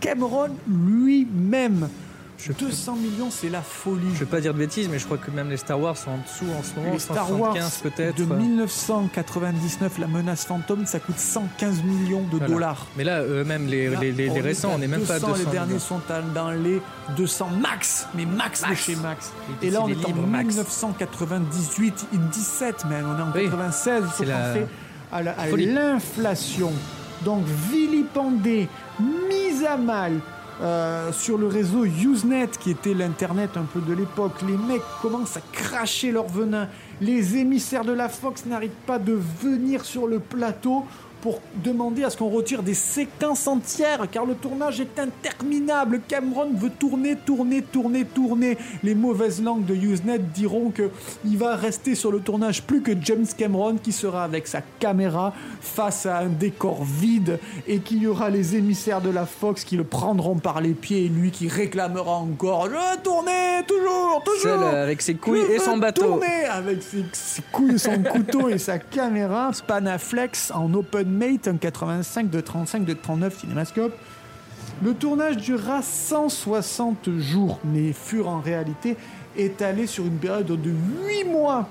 [0.00, 1.88] Cameron lui-même.
[2.48, 4.06] 200 millions, c'est la folie.
[4.14, 6.10] Je vais pas dire de bêtises, mais je crois que même les Star Wars sont
[6.10, 6.92] en dessous en ce moment.
[6.92, 8.16] Les Star Wars 175 peut-être.
[8.16, 12.46] de 1999, la menace fantôme, ça coûte 115 millions de Voilà.
[12.46, 12.86] dollars.
[12.96, 16.00] Mais là, même les, récents, on n'est même pas à 200, 200 Les derniers sont
[16.34, 16.80] dans les
[17.16, 18.80] 200 max, mais max, de Max.
[18.82, 19.32] chez Max.
[19.62, 20.46] Et là, on est en max.
[20.48, 23.44] 1998, et 17 même, on est en Oui.
[23.44, 24.66] 96, il faut penser
[25.12, 25.66] à la- à folie.
[25.72, 26.72] l'inflation.
[27.24, 28.68] Donc, vilipendé,
[29.28, 30.20] mise à mal.
[30.62, 35.36] Euh, sur le réseau Usenet, qui était l'internet un peu de l'époque, les mecs commencent
[35.36, 36.68] à cracher leur venin.
[37.00, 40.84] Les émissaires de la Fox n'arrêtent pas de venir sur le plateau
[41.20, 46.00] pour demander à ce qu'on retire des séquences entières, car le tournage est interminable.
[46.08, 48.58] Cameron veut tourner, tourner, tourner, tourner.
[48.82, 50.90] Les mauvaises langues de Usenet diront que
[51.24, 55.34] il va rester sur le tournage plus que James Cameron, qui sera avec sa caméra
[55.60, 59.76] face à un décor vide, et qu'il y aura les émissaires de la Fox qui
[59.76, 64.40] le prendront par les pieds, et lui qui réclamera encore «Je veux tourner, toujours, toujours!»
[64.42, 66.02] Seul, euh, avec ses couilles et son bateau.
[66.02, 69.52] tourner avec ses, ses couilles, son couteau et sa caméra.
[69.52, 73.92] Spanaflex en open mate, un 85 de 35 de 39 cinémascope.
[74.82, 78.96] Le tournage durera 160 jours, mais fut en réalité
[79.36, 80.70] étalé sur une période de
[81.06, 81.68] 8 mois,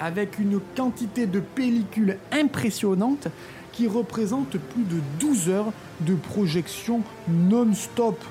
[0.00, 3.28] avec une quantité de pellicules impressionnante
[3.72, 8.22] qui représente plus de 12 heures de projection non-stop.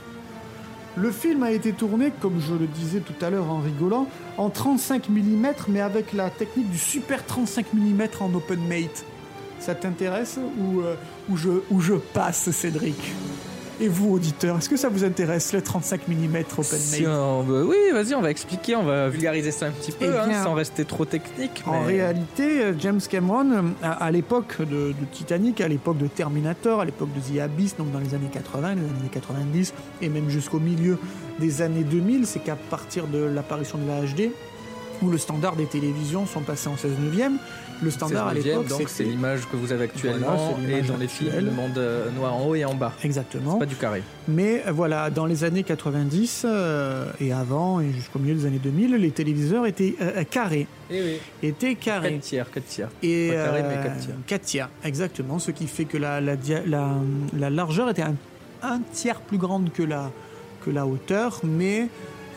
[0.96, 4.50] Le film a été tourné, comme je le disais tout à l'heure en rigolant, en
[4.50, 9.06] 35 mm, mais avec la technique du super 35 mm en open mate.
[9.60, 10.96] Ça t'intéresse ou, euh,
[11.30, 12.96] ou, je, ou je passe, Cédric
[13.82, 17.42] Et vous, auditeurs, est-ce que ça vous intéresse, le 35 mm open Si mate on
[17.44, 20.44] veut- oui, vas-y, on va expliquer, on va vulgariser ça un petit peu, Eh hein,
[20.44, 21.64] sans rester trop technique.
[21.68, 26.86] En réalité, James Cameron, à, à l'époque de, de Titanic, à l'époque de Terminator, à
[26.86, 30.60] l'époque de The Abyss, donc dans les années 80, les années 90, et même jusqu'au
[30.60, 30.98] milieu
[31.40, 34.32] des années 2000, c'est qu'à partir de l'apparition de la HD,
[35.04, 37.38] où le standard des télévisions sont passés en 16 neuvième.
[37.84, 40.98] Le standard à 16e, l'époque, donc c'est l'image que vous avez actuellement Voilà, et dans
[40.98, 42.92] les films le monde euh, noir en haut et en bas.
[43.04, 43.58] exactement.
[43.58, 44.02] Pas du carré.
[44.28, 48.60] Mais euh, voilà, dans les années 90 euh, et avant et jusqu'au milieu des années
[48.64, 51.18] 2000, les téléviseurs étaient euh, carrés, Et oui.
[51.44, 52.14] étaient carrés.
[52.14, 52.90] 4 tiers, 4 tiers.
[53.04, 54.16] Et Pas carré, mais euh, 4 tiers.
[54.26, 56.96] quatre tiers, exactement, ce qui fait que la, la, dia- la,
[57.38, 58.16] la largeur était un,
[58.64, 60.12] un tiers plus grande que la,
[60.66, 61.88] que la hauteur, mais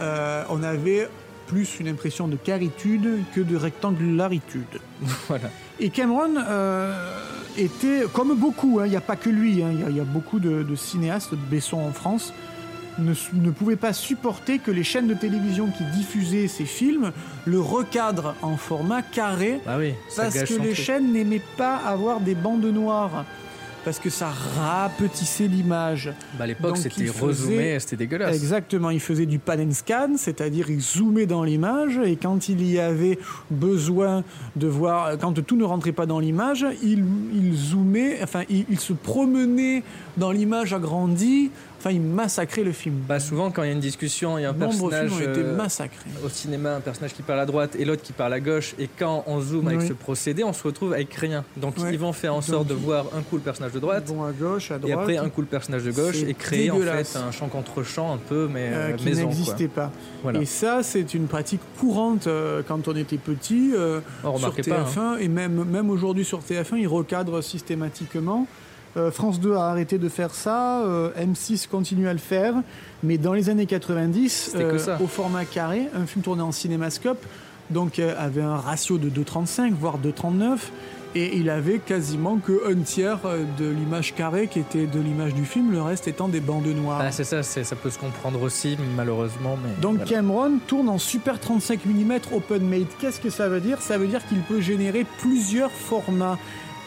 [0.03, 1.09] euh, on avait
[1.51, 4.78] plus une impression de caritude que de rectangularitude.
[5.28, 5.51] Voilà.
[5.80, 6.94] Et Cameron euh,
[7.59, 9.96] était, comme beaucoup, hein, il n'y a pas que lui, hein, il y a- il
[9.96, 12.32] y, a beaucoup de, de cinéastes, Besson en France,
[12.98, 17.12] ne, ne pouvaient pas supporter que les chaînes de télévision qui diffusaient ces films
[17.46, 20.74] le recadrent en format carré, Bah oui, parce que les truc.
[20.74, 23.24] chaînes n'aimaient pas avoir des bandes noires.
[23.85, 26.12] Parce que ça rapetissait l'image.
[26.39, 28.35] Bah, à l'époque, c'était rezoomé, c'était dégueulasse.
[28.35, 32.68] Exactement, il faisait du pan and scan, c'est-à-dire il zoomait dans l'image et quand il
[32.70, 33.18] y avait
[33.51, 34.22] besoin
[34.57, 37.05] de voir, quand tout ne rentrait pas dans l'image, il,
[37.35, 39.83] il zoomait, enfin il, il se promenait
[40.16, 41.51] dans l'image agrandie,
[41.81, 42.97] enfin il massacrait le film.
[43.09, 45.28] Bah souvent quand il y a une discussion, il y a un Nombreux personnage films
[45.28, 46.11] ont été euh, massacrés.
[46.24, 48.89] au cinéma, un personnage qui parle à droite et l'autre qui parle à gauche, et
[48.99, 51.45] quand on zoome avec ce procédé, on se retrouve avec rien.
[51.57, 51.93] Donc Ouais.
[51.93, 54.24] ils vont faire en Donc, sorte de voir un coup le personnage de droite, Bon
[54.24, 54.91] à gauche, à droite.
[54.91, 57.83] et après un coup le personnage de gauche, et créer en fait un champ contre
[57.83, 59.91] champ un peu, mais euh, euh, qui n'existait pas.
[60.22, 60.41] Voilà.
[60.41, 63.72] Et ça, c'est une pratique courante euh, quand on était petit.
[64.24, 65.16] On sur remarquait TF1 pas, hein.
[65.18, 68.47] et même, même aujourd'hui sur TF1, ils recadrent systématiquement.
[68.97, 72.55] Euh, France 2 a arrêté de faire ça, euh, M6 continue à le faire,
[73.03, 74.99] mais dans les années 90, C'était que ça.
[75.01, 77.24] au format carré, un film tourné en cinémascope,
[77.70, 80.59] donc euh, avait un ratio de 2,35 voire 2,39,
[81.14, 85.34] et il avait quasiment que un tiers euh, de l'image carrée qui était de l'image
[85.34, 86.99] du film, le reste étant des bandes noires.
[86.99, 89.57] Bah, c'est ça, ça peut se comprendre aussi, malheureusement.
[89.62, 90.11] Mais Donc voilà.
[90.11, 92.86] Cameron tourne en Super 35 mm Open Made.
[93.01, 93.80] Qu'est-ce que ça veut dire?
[93.82, 96.38] Ça veut dire qu'il peut générer plusieurs formats.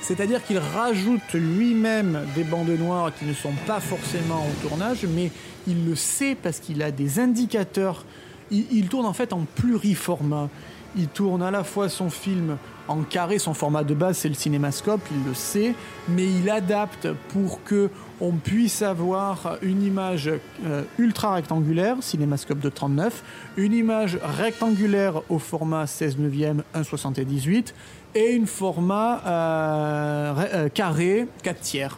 [0.04, 5.32] C'est-à-dire qu'il rajoute lui-même des bandes noires qui ne sont pas forcément au tournage, mais
[5.66, 8.04] il le sait parce qu'il a des indicateurs.
[8.52, 10.50] Il, tourne en fait en pluriformat.
[10.98, 12.58] Il tourne à la fois son film
[12.90, 15.74] en carré, son format de base c'est le cinémascope, il le sait,
[16.10, 17.90] mais il adapte pour que
[18.20, 20.30] on puisse avoir une image
[20.66, 23.24] euh, ultra rectangulaire, cinémascope de 39,
[23.58, 27.74] une image rectangulaire au format 16 neuvième 1,78
[28.16, 31.98] et une format euh, euh, carré 4 tiers.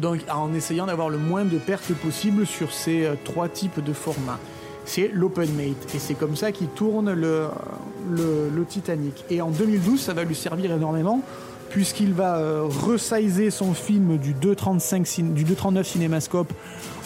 [0.00, 3.92] Donc en essayant d'avoir le moins de pertes possible sur ces euh, trois types de
[3.92, 4.38] formats.
[4.86, 7.46] C'est l'open mate et c'est comme ça qu'il tourne le,
[8.10, 9.24] le, Titanic.
[9.30, 11.20] Et en 2012, ça va lui servir énormément
[11.70, 12.38] puisqu'il va
[12.84, 16.52] resizer son film du 2,35 cin- du 2,39 cinémascope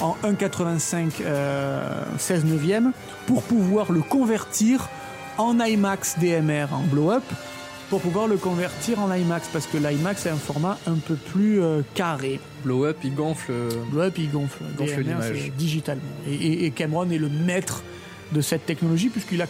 [0.00, 1.82] en 1,85 euh,
[2.18, 2.92] 16 neuvième
[3.26, 4.88] pour pouvoir le convertir
[5.38, 7.22] en IMAX DMR en blow-up
[7.90, 11.62] pour pouvoir le convertir en IMAX parce que l'IMAX est un format un peu plus
[11.62, 12.38] euh, carré.
[12.64, 13.50] Blow Up, il gonfle.
[13.52, 14.62] euh, Blow-up, il gonfle.
[14.76, 15.52] Gonfle l'image.
[15.56, 16.02] digitalement.
[16.28, 17.82] Et, et- et Cameron est le maître
[18.32, 19.46] de cette technologie puisqu'il a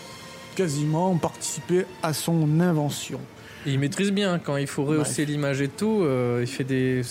[0.55, 3.21] quasiment participé à son invention.
[3.67, 6.03] Et il maîtrise bien quand il faut rehausser l'image et tout.
[6.03, 7.03] euh, il fait des,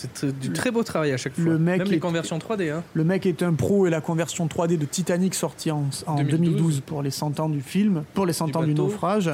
[0.42, 1.44] du très beau travail à chaque fois.
[1.44, 2.72] Le mec Même les est- conversions 3D.
[2.72, 2.84] Hein.
[2.94, 6.40] Le mec est un pro et la conversion 3D de Titanic sortie en, en 2012.
[6.40, 9.30] 2012 pour les 100 ans du film, pour les 100 Du ans du naufrage,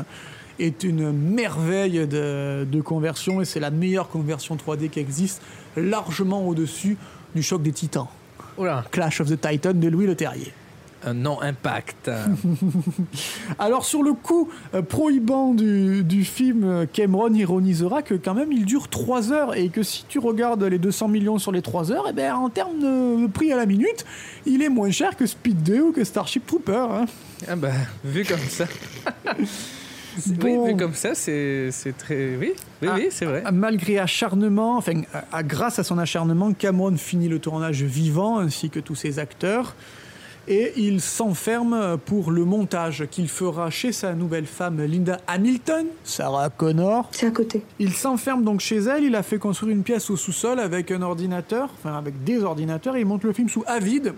[0.60, 5.42] est une merveille de, de conversion et c'est la meilleure conversion 3D qui existe,
[5.76, 6.98] largement au-dessus
[7.36, 8.08] du choc des titans.
[8.92, 10.54] Clash of the Titan de Louis Leterrier.
[11.06, 12.10] un non-impact.
[13.60, 18.52] Alors sur le coup euh, prohibant du, du film, euh, Cameron ironisera que quand même
[18.52, 21.92] il dure 3 heures et que si tu regardes les 200 millions sur les 3
[21.92, 24.06] heures, eh ben, en termes de, de prix à la minute,
[24.46, 26.88] il est moins cher que Speed 2 ou que Starship Trooper.
[26.92, 27.06] hein.
[27.50, 27.72] ah bah,
[28.06, 28.66] vu comme ça.
[30.28, 30.64] Bon.
[30.66, 32.36] Oui, vu comme ça, c'est c'est très.
[32.38, 33.44] Oui, oui, Ah, oui, c'est vrai.
[33.52, 38.70] Malgré acharnement, enfin, à- à- grâce à son acharnement, Cameron finit le tournage vivant ainsi
[38.70, 39.76] que tous ses acteurs.
[40.46, 46.50] Et il s'enferme pour le montage qu'il fera chez sa nouvelle femme Linda Hamilton, Sarah
[46.50, 47.08] Connor.
[47.14, 47.64] C'est à côté.
[47.80, 51.02] Il s'enferme donc chez elle, il a fait construire une pièce au sous-sol avec un
[51.02, 54.14] ordinateur, enfin avec des ordinateurs, et il monte le film sous Avid.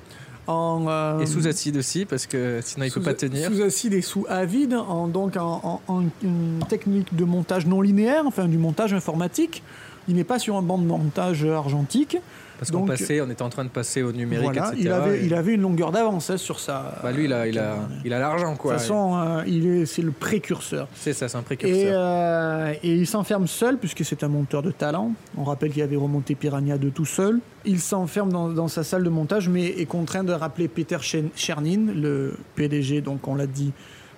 [0.47, 3.49] En, euh, Et sous acide aussi, parce que sinon il peut sous- pas tenir.
[3.51, 7.81] Sous acide et sous Avid, en, donc en, en- en une technique de montage non
[7.81, 9.63] linéaire, enfin du montage informatique.
[10.07, 12.17] Il n'est pas sur un banc de montage argentique.
[12.57, 14.81] Parce qu'on passait, on était en train de passer au numérique, Voilà, etc.
[14.81, 16.99] il avait, et- il avait une longueur d'avance hein, sur ça.
[17.03, 17.75] Bah lui, il a, il a,
[18.05, 18.73] il a l'argent, De quoi.
[18.73, 20.87] toute façon, euh, il est, c'est le précurseur.
[20.95, 21.93] C'est ça, c'est un Et, précurseur.
[21.93, 25.11] euh, et il s'enferme seul, puisque c'est un monteur de talent.
[25.37, 27.39] On rappelle qu'il avait remonté Piranha 2 tout seul.
[27.65, 30.97] Il s'enferme dans, dans sa salle de montage, mais est contraint de rappeler Peter
[31.35, 33.73] Chernin, le PDG, donc on l'a dit,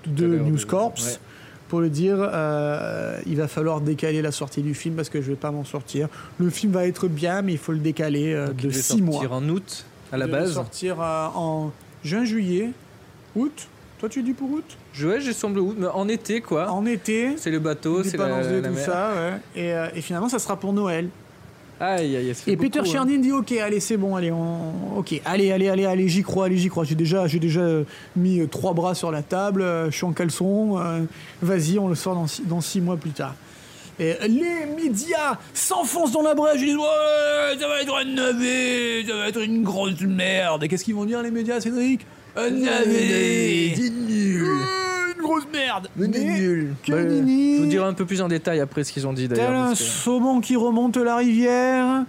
[0.06, 1.12] de News de- Corps, ouais.
[1.70, 5.28] Pour le dire, euh, il va falloir décaler la sortie du film parce que je
[5.30, 6.08] vais pas m'en sortir.
[6.40, 9.14] Le film va être bien, mais il faut le décaler euh, de devait 6 mois.
[9.14, 10.54] sortir en août à la Il devait base.
[10.54, 11.72] sortir euh, en
[12.04, 12.70] juin, juillet,
[13.36, 13.68] août.
[14.00, 14.64] Toi, tu dis pour août?
[14.94, 16.70] Je- Ouais, j'ai semblé août, mais en été quoi.
[16.72, 17.36] En été.
[17.38, 18.86] C'est le bateau, c'est la, la tout mer.
[18.86, 19.12] ça,
[19.56, 19.62] ouais.
[19.94, 21.10] Et, et finalement, ça sera pour Noël.
[21.80, 23.06] Aïe, aïe, Et Peter beaucoup, hein.
[23.06, 24.98] Dit ok allez c'est bon allez on...
[24.98, 26.86] ok allez allez allez allez j'y crois allez j'y crois.
[26.86, 27.84] J'ai déjà j'ai déjà euh,
[28.16, 31.02] mis euh, trois bras sur la table euh, je suis en caleçon euh,
[31.44, 33.36] vas-y on le sort dans six, dans six mois plus tard.
[34.00, 39.06] Et les médias s'enfoncent dans la brèche ils disent ouais ça va être un navet
[39.08, 40.64] ça va être une grosse merde.
[40.64, 42.08] Et qu'est-ce qu'ils vont dire les médias Cédric?
[42.36, 44.48] Un navet C'est nul.
[45.18, 46.76] Une grosse merde Mais nul.
[46.86, 47.58] que Bah, nenni.
[47.58, 49.52] je vous dirai un peu plus en détail après ce qu'ils ont dit Tel d'ailleurs.
[49.56, 52.04] un parce que- saumon qui remonte la rivière.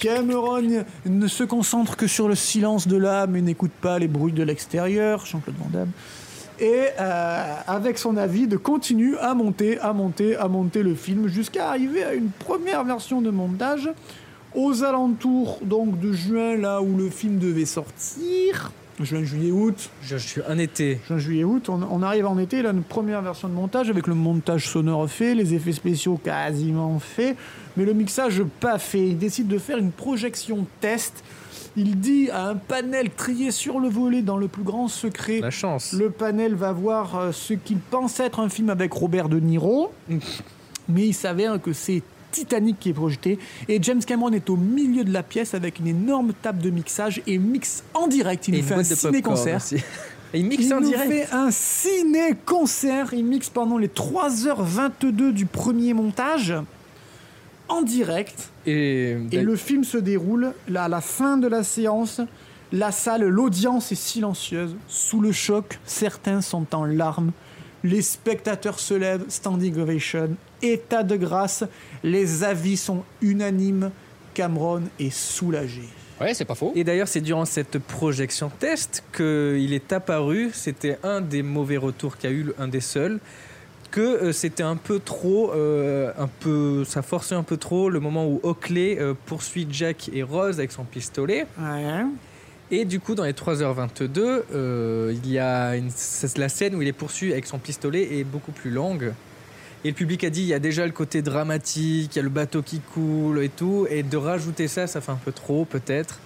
[0.00, 0.62] Cameron
[1.06, 4.42] ne se concentre que sur le silence de l'âme et n'écoute pas les bruits de
[4.44, 5.26] l'extérieur.
[5.26, 5.90] Jean-Claude Van Damme.
[6.60, 11.28] Et euh, avec son avis, de continue à monter, à monter, à monter le film
[11.28, 13.88] jusqu'à arriver à une première version de montage
[14.54, 18.72] aux alentours donc de juin, là où le film devait sortir.
[19.00, 19.90] Juin, juillet, août.
[20.02, 21.00] Je, je suis un été.
[21.06, 21.68] Juin, juillet, août.
[21.68, 25.08] On, on arrive en été, là, une première version de montage avec le montage sonore
[25.08, 27.36] fait, les effets spéciaux quasiment faits,
[27.76, 29.08] mais le mixage pas fait.
[29.08, 31.22] Il décide de faire une projection test.
[31.76, 35.40] Il dit à un panel trié sur le volet dans le plus grand secret.
[35.40, 35.92] La chance.
[35.92, 39.92] Le panel va voir euh, ce qu'il pense être un film avec Robert De Niro,
[40.88, 42.02] mais il s'avère que c'est
[42.38, 45.86] Titanic qui est projeté et James Cameron est au milieu de la pièce avec une
[45.88, 48.48] énorme table de mixage et mixe en direct.
[48.48, 49.60] Il Et nous fait un ciné-concert.
[49.72, 49.80] Et
[50.40, 51.10] il mixe Il en nous direct.
[51.10, 53.12] fait un ciné-concert.
[53.14, 56.54] Il mixe pendant les 3h22 du premier montage
[57.68, 58.50] en direct.
[58.66, 62.20] Et, Et le film se déroule là, à la fin de la séance.
[62.72, 64.76] La salle, l'audience est silencieuse.
[64.88, 67.32] Sous le choc, certains sont en larmes.
[67.84, 70.30] Les spectateurs se lèvent, standing ovation,
[70.62, 71.64] état de grâce.
[72.02, 73.90] Les avis sont unanimes.
[74.34, 75.82] Cameron est soulagé.
[76.20, 76.72] Ouais, c'est pas faux.
[76.74, 82.18] Et d'ailleurs, c'est durant cette projection test qu'il est apparu, c'était un des mauvais retours
[82.18, 83.20] qu'a eu, un des seuls,
[83.90, 88.00] que euh, c'était un peu trop, euh, un peu, ça forçait un peu trop le
[88.00, 91.46] moment où Oakley euh, poursuit Jack et Rose avec son pistolet.
[92.70, 95.90] Et du coup, dans les 3h22, euh, il y a une,
[96.36, 99.12] la scène où il est poursuivi avec son pistolet est beaucoup plus longue.
[99.84, 102.22] Et le public a dit il y a déjà le côté dramatique, il y a
[102.22, 105.64] le bateau qui coule et tout, et de rajouter ça, ça fait un peu trop
[105.64, 106.18] peut-être.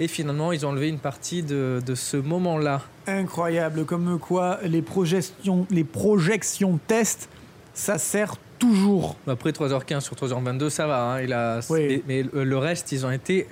[0.00, 2.82] Et finalement, ils ont enlevé une partie de, de ce moment-là.
[3.06, 7.28] Incroyable, comme quoi les projections, les projections test,
[7.72, 9.16] ça sert toujours.
[9.26, 11.02] Après 3h15 sur 3h22, ça va.
[11.14, 12.02] hein, il a, Oui.
[12.06, 13.46] mais le reste, ils ont été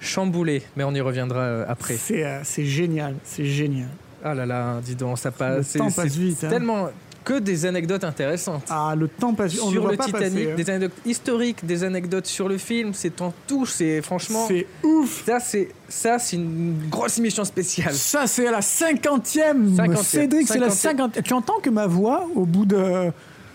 [0.00, 0.62] chamboulés.
[0.76, 1.96] Mais on y reviendra euh, après.
[1.96, 3.88] C'est euh, c'est génial, c'est génial.
[4.24, 5.74] Ah là là, dis donc, ça passe.
[5.74, 6.48] Le temps passe vite, hein.
[6.48, 6.88] tellement
[7.24, 8.64] que des anecdotes intéressantes.
[8.70, 10.54] Ah, le temps passe vite, on sur le le, pas Titanic, passer, hein.
[10.56, 14.46] des anecdotes historiques, des anecdotes sur le film, c'est en tout, c'est franchement.
[14.48, 15.24] C'est ouf.
[15.26, 17.92] Ça, c'est ça, c'est une grosse émission spéciale.
[17.92, 19.74] Ça, c'est la cinquantième.
[19.74, 20.70] 50e, Cédric, c'est la 50e.
[20.70, 21.24] cinquantième.
[21.24, 23.12] Tu entends que ma voix, au bout de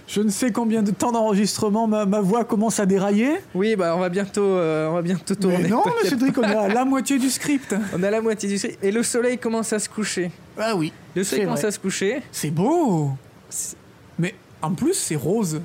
[0.08, 3.96] je ne sais combien de temps d'enregistrement, ma, ma voix commence à dérailler Oui, bah
[3.96, 5.60] on va bientôt, euh, on va bientôt tourner.
[5.64, 7.76] Mais non, mais t'inquiète Cédric, on à la moitié du script.
[7.96, 10.32] On à la moitié du script et le soleil commence à se coucher.
[10.58, 10.92] Ah oui.
[11.16, 11.68] Le soleil commence vrai.
[11.70, 12.22] à se coucher.
[12.32, 13.12] C'est beau.
[14.20, 15.62] Mais en plus, c'est rose.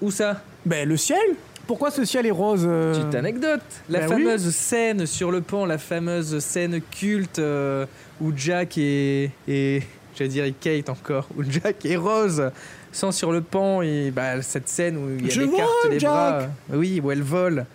[0.00, 0.40] Où ça?
[0.64, 1.18] Ben, le ciel.
[1.66, 3.60] Pourquoi ce ciel est rose euh Petite anecdote.
[3.88, 4.08] La oui.
[4.08, 7.86] fameuse scène sur le pont, la fameuse scène culte euh,
[8.20, 9.82] où Jack et, et
[10.16, 12.50] j'allais dire Kate encore, où Jack et Rose
[12.92, 15.70] sont sur le pont et bah, cette scène où il y a Je les cartes
[15.90, 17.66] les Jack bras, oui, où elle vole.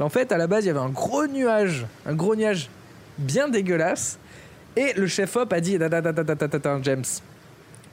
[0.00, 2.68] En fait, à la base, il y avait un gros nuage, un gros nuage
[3.18, 4.18] bien dégueulasse.
[4.76, 7.04] Et le chef-op a dit, "Da, da, da, da, da, da, da, da, James,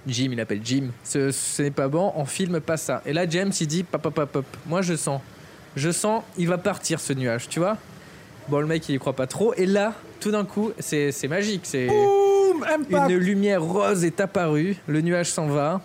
[0.07, 3.03] Jim, il appelle Jim, ce, ce n'est pas bon, on filme pas ça.
[3.05, 5.22] Et là, James, il dit, pop, pop, pop, pop, moi je sens,
[5.76, 7.78] je sens, il va partir ce nuage, tu vois
[8.47, 9.53] Bon, le mec, il y croit pas trop.
[9.53, 11.88] Et là, tout d'un coup, c'est magique, c'est...
[12.89, 15.82] Une lumière rose est apparue, le nuage s'en va.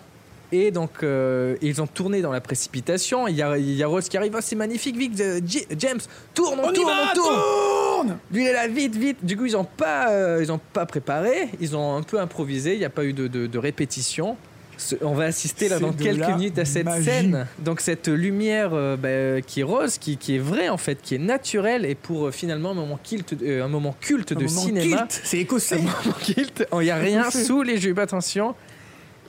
[0.51, 3.27] Et donc, euh, ils ont tourné dans la précipitation.
[3.27, 4.33] Il y a, il y a Rose qui arrive.
[4.35, 5.99] Oh, c'est magnifique, vite, euh, J- James,
[6.33, 7.35] tourne, on, tourne, va, on tourne.
[7.35, 9.17] tourne Lui, il est là, vite, vite.
[9.23, 11.49] Du coup, ils n'ont pas, euh, ils ont pas préparé.
[11.59, 12.73] Ils ont un peu improvisé.
[12.73, 14.37] Il n'y a pas eu de, de- de répétition.
[14.77, 17.03] Ce- On va assister là dans quelques minutes à cette magie.
[17.05, 17.47] scène.
[17.59, 21.15] Donc cette lumière euh, bah, qui est rose, qui, qui est vraie en fait, qui
[21.15, 24.45] est naturelle et pour euh, finalement un moment culte, euh, un moment culte Un de
[24.45, 25.07] moment cinéma.
[25.09, 25.75] C'est écossais.
[25.75, 26.65] Un moment culte.
[26.73, 28.53] Il n'y a rien sous les jupes, attention.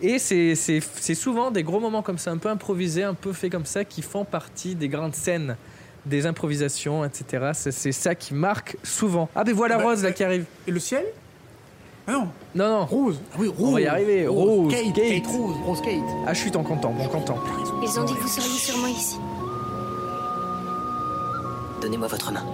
[0.02, 3.32] Et c'est c'est- c'est souvent des gros moments comme ça, un peu improvisés, un peu
[3.32, 5.56] faits comme ça, qui font partie des grandes scènes,
[6.06, 7.50] des improvisations, etc.
[7.54, 9.28] C'est ça qui marque souvent.
[9.34, 10.44] Ah, ben voilà Bah, Rose là qui arrive.
[10.66, 11.04] Et le ciel?
[12.06, 12.86] Ah non, Non, non.
[12.86, 13.20] Rose.
[13.32, 13.68] Ah oui, Rose.
[13.68, 14.26] On va y arriver.
[14.26, 15.08] Rose, Kate, Kate.
[15.22, 16.00] Kate Rose, Rose Kate.
[16.26, 17.36] Ah, chut, on content, on content.
[17.82, 19.16] Ils ont dit que vous seriez sûrement ici.
[21.82, 22.44] Donnez-moi votre main.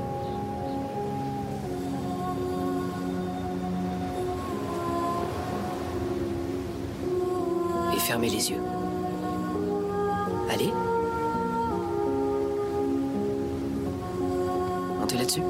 [8.05, 8.61] Et fermez les yeux.
[10.51, 10.71] Allez.
[15.01, 15.43] Montez là-dessus.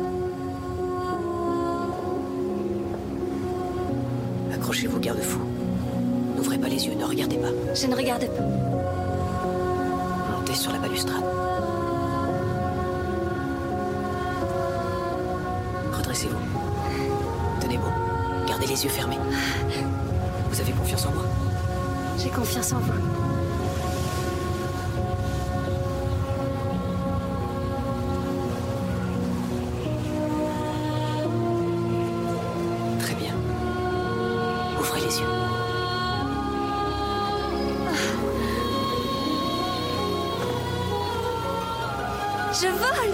[4.53, 5.41] Accrochez vos garde-fous.
[6.37, 7.49] N'ouvrez pas les yeux, ne regardez pas.
[7.75, 8.43] Je ne regarde pas.
[10.39, 11.25] Montez sur la balustrade.
[15.93, 16.37] Redressez-vous.
[17.61, 17.91] Tenez bon.
[18.47, 19.19] Gardez les yeux fermés.
[20.51, 21.25] Vous avez confiance en moi?
[22.25, 22.93] J'ai confiance en vous.
[32.99, 33.35] Très bien.
[34.81, 35.27] Ouvrez les yeux.
[42.55, 43.14] Je vole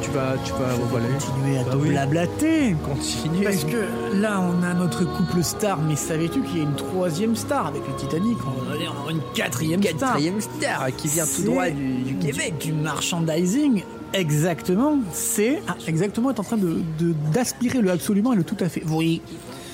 [0.00, 1.06] Tu, tu vas, tu vas, voilà.
[1.08, 1.88] Continuer à Bah te oui.
[1.90, 2.76] blablater.
[2.84, 3.44] Continuer.
[3.44, 7.36] Parce que là, on a notre couple star, mais savais-tu qu'il y a une troisième
[7.36, 10.12] star avec le Titanic On va aller en avoir une quatrième, star.
[10.12, 12.54] Quatrième star qui vient tout droit du, du Québec.
[12.60, 13.82] Du, merchandising.
[14.12, 14.98] Exactement.
[15.12, 15.60] C'est.
[15.68, 18.82] Ah, exactement, est en train de de- d'aspirer le absolument et le tout à fait.
[18.88, 19.20] Oui.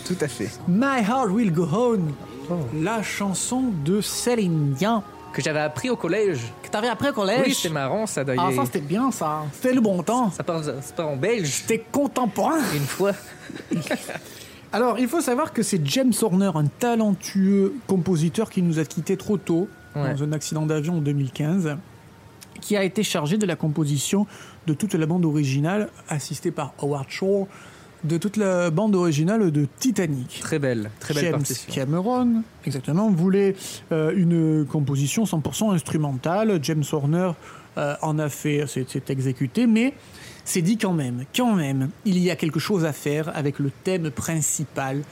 [0.06, 0.50] Tout à fait.
[0.68, 1.98] My Heart Will Go On.
[2.82, 5.02] La chanson de Céline Dion.
[5.32, 6.40] Que j'avais appris au collège.
[6.62, 7.42] Que t'avais appris au collège?
[7.46, 8.48] Oui, c'était marrant ça d'ailleurs.
[8.50, 9.44] Ah, ça c'était bien ça.
[9.54, 10.30] C'était le bon temps.
[10.30, 11.48] Ça part, ça part en belge.
[11.48, 12.58] C'était contemporain.
[12.74, 13.12] Une fois.
[14.72, 19.16] Alors, il faut savoir que c'est James Horner, un talentueux compositeur qui nous a quittés
[19.16, 20.14] trop tôt, Ouais.
[20.14, 21.76] dans un accident d'avion en 2015,
[22.62, 24.26] qui a été chargé de la composition
[24.66, 27.46] de toute la bande originale, assistée par Howard Shore,
[28.04, 30.40] de toute la bande originale de Titanic.
[30.40, 31.72] Très belle, très belle James partition.
[31.72, 33.54] Cameron, exactement, voulait
[33.92, 36.58] euh, une composition 100% instrumentale.
[36.62, 37.32] James Horner
[37.78, 39.94] euh, en a fait, s'est exécuté, mais
[40.44, 43.70] s'est dit quand même, quand même, il y a quelque chose à faire avec le
[43.84, 45.02] thème principal.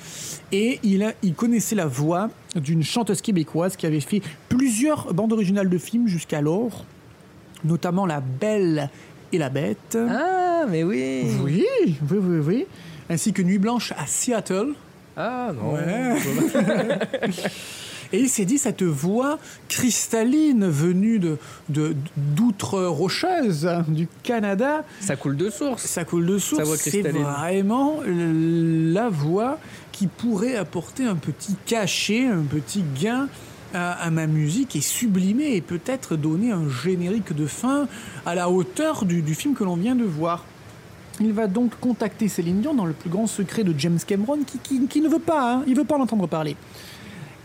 [0.51, 5.33] Et il, a, il connaissait la voix d'une chanteuse québécoise qui avait fait plusieurs bandes
[5.33, 6.85] originales de films jusqu'alors,
[7.65, 8.91] notamment La Belle
[9.33, 9.97] et la Bête.
[10.09, 11.25] Ah, mais oui.
[11.43, 11.65] Oui,
[12.11, 12.67] oui, oui, oui.
[13.09, 14.75] Ainsi que Nuit Blanche à Seattle.
[15.17, 15.75] Ah non.
[15.75, 16.17] Ouais.
[18.13, 21.39] Et il s'est dit, cette voix cristalline venue de,
[22.17, 25.85] d'outre-rocheuse hein, du Canada, Ça coule de source.
[25.85, 29.59] ça coule de source, c'est vraiment la voix
[29.93, 33.29] qui pourrait apporter un petit cachet, un petit gain
[33.75, 37.87] à, ma musique et sublimer et peut-être donner un générique de fin
[38.27, 40.45] à la hauteur du, film que l'on vient de voir.
[41.21, 45.01] Il va donc contacter Céline Dion dans le plus grand secret de James Cameron qui,
[45.01, 46.57] ne veut pas, hein, il veut pas en entendre parler.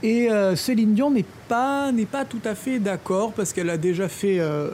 [0.03, 1.91] Et euh, Céline Dion n'est pas,
[2.29, 4.69] tout à fait d'accord parce qu'elle a déjà fait euh,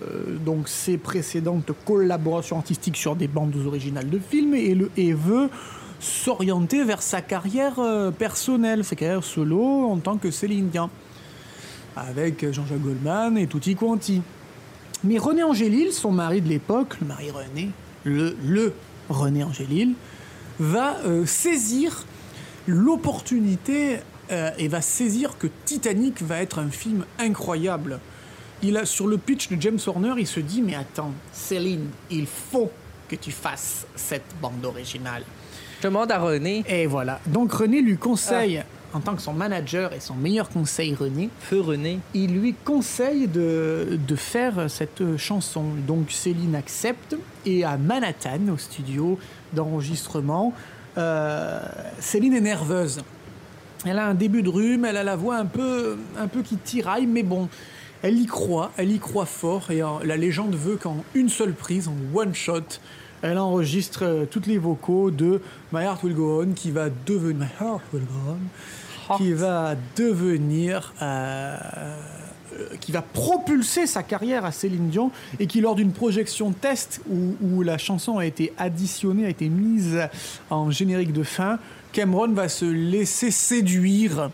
[0.65, 5.49] ses précédentes collaborations artistiques sur des bandes originales de films et veut
[6.01, 10.89] s'orienter vers sa carrière euh, personnelle, sa carrière solo en tant que Céline Dion,
[11.95, 14.21] avec Jean-Jacques Goldman et tutti quanti.
[15.03, 17.71] Mais René Angélil, son mari de l'époque, le mari René,
[18.03, 18.73] le, le
[19.09, 19.93] René Angélil,
[20.59, 22.05] va euh, saisir
[22.67, 23.99] l'opportunité
[24.31, 27.99] euh, et va saisir que Titanic va être un film incroyable.
[28.61, 32.27] Il a sur le pitch de James Horner, il se dit mais attends, Céline, il
[32.27, 32.71] faut
[33.09, 35.23] que tu fasses cette bande originale.
[35.81, 36.63] Je demande à René.
[36.67, 37.19] Et voilà.
[37.25, 38.63] Donc René lui conseille,
[38.93, 41.99] en tant que son manager et son meilleur conseil, René, Feu René.
[42.13, 45.63] il lui conseille de, de faire cette chanson.
[45.87, 47.15] Donc Céline accepte
[47.45, 49.17] et à Manhattan, au studio
[49.53, 50.53] d'enregistrement,
[50.97, 51.59] euh,
[51.99, 53.01] Céline est nerveuse.
[53.85, 56.57] Elle a un début de rhume, elle a la voix un peu, un peu qui
[56.57, 57.49] tiraille, mais bon,
[58.03, 59.71] elle y croit, elle y croit fort.
[59.71, 62.79] Et euh, la légende veut qu'en une seule prise, en one shot,
[63.21, 67.47] elle enregistre euh, toutes les vocaux de My Heart Will Go On, qui va devenir
[67.47, 68.37] My Heart Will Go On,
[69.17, 71.57] qui va devenir euh,
[72.59, 77.01] euh, qui va propulser sa carrière à Céline Dion et qui, lors d'une projection test
[77.09, 79.99] où, où la chanson a été additionnée, a été mise
[80.49, 81.59] en générique de fin,
[81.93, 84.29] Cameron va se laisser séduire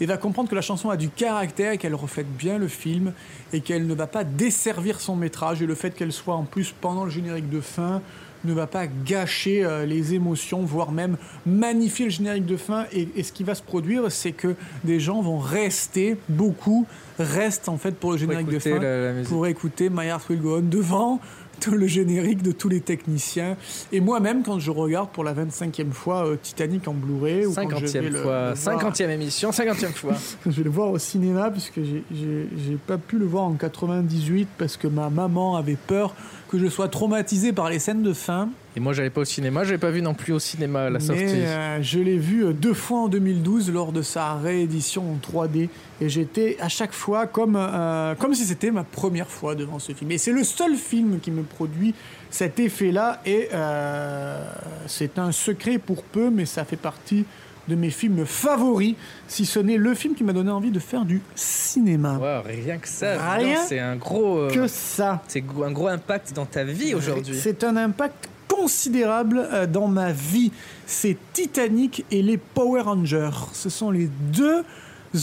[0.00, 3.12] et va comprendre que la chanson a du caractère et qu'elle reflète bien le film
[3.52, 6.72] et qu'elle ne va pas desservir son métrage et le fait qu'elle soit en plus
[6.80, 8.02] pendant le générique de fin
[8.48, 12.86] ne va pas gâcher euh, les émotions, voire même magnifier le générique de fin.
[12.92, 16.86] Et, et ce qui va se produire, c'est que des gens vont rester, beaucoup
[17.18, 19.28] restent en fait pour le générique de fin, la- la musique.
[19.28, 21.20] pour écouter My Heart Will Go On devant
[21.72, 23.56] le générique de tous les techniciens.
[23.90, 27.68] Et moi-même, quand je regarde pour la 25e fois euh, Titanic en Blu-ray, ou quand
[27.78, 30.12] je vais 50e le- fois, le voir- 50e émission, 50e fois.
[30.46, 34.76] je vais le voir au cinéma puisque j'ai pas pu le voir en 98 parce
[34.76, 36.14] que ma maman avait peur
[36.48, 38.48] que je sois traumatisé par les scènes de fin.
[38.76, 40.98] Et moi, j'allais pas au cinéma, j'avais pas vu non plus au cinéma à la
[40.98, 41.22] Mais sortie.
[41.24, 45.68] euh, je l'ai vu euh, deux fois en 2012 lors de sa réédition en 3D
[46.00, 49.92] et j'étais à chaque fois comme, euh, comme si c'était ma première fois devant ce
[49.92, 50.10] film.
[50.12, 51.94] Et c'est le seul film qui me produit
[52.30, 54.42] cet effet-là et euh,
[54.86, 57.24] c'est un secret pour peu, mais ça fait partie
[57.68, 58.94] de mes films favoris,
[59.26, 62.18] si ce n'est le film qui m'a donné envie de faire du cinéma.
[62.18, 65.22] Wow, rien que ça, c'est un gros, euh, que ça.
[65.28, 67.38] c'est un gros impact dans ta vie aujourd'hui.
[67.40, 70.50] C'est un impact considérable euh, dans ma vie.
[70.86, 73.30] C'est Titanic et les Power Rangers.
[73.52, 74.64] Ce sont les deux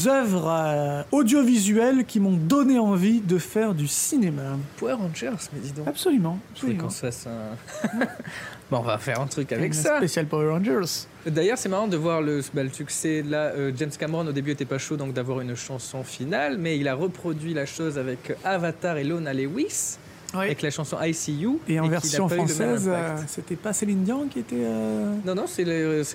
[0.07, 4.57] œuvres euh, audiovisuelles qui m'ont donné envie de faire du cinéma.
[4.77, 5.87] Power Rangers, mais dis donc.
[5.87, 6.39] Absolument.
[6.53, 6.83] Absolument.
[6.83, 7.97] qu'on se fasse un.
[8.71, 9.97] bon, on va faire un truc avec Un ça.
[9.97, 11.05] Spécial Power Rangers.
[11.27, 13.23] D'ailleurs, c'est marrant de voir le, bah, le succès.
[13.27, 16.77] Là, euh, James Cameron, au début, était pas chaud donc d'avoir une chanson finale, mais
[16.77, 19.97] il a reproduit la chose avec Avatar et Lona Lewis,
[20.33, 21.59] avec la chanson I See You.
[21.67, 24.55] Et en version française, euh, c'était pas Céline Dion qui était.
[24.59, 25.63] euh, Non, non, c'est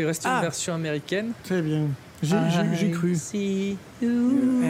[0.04, 0.36] resté Ah.
[0.36, 1.32] une version américaine.
[1.44, 1.84] Très bien.
[2.22, 3.12] J'ai cru.
[3.12, 4.62] I see you.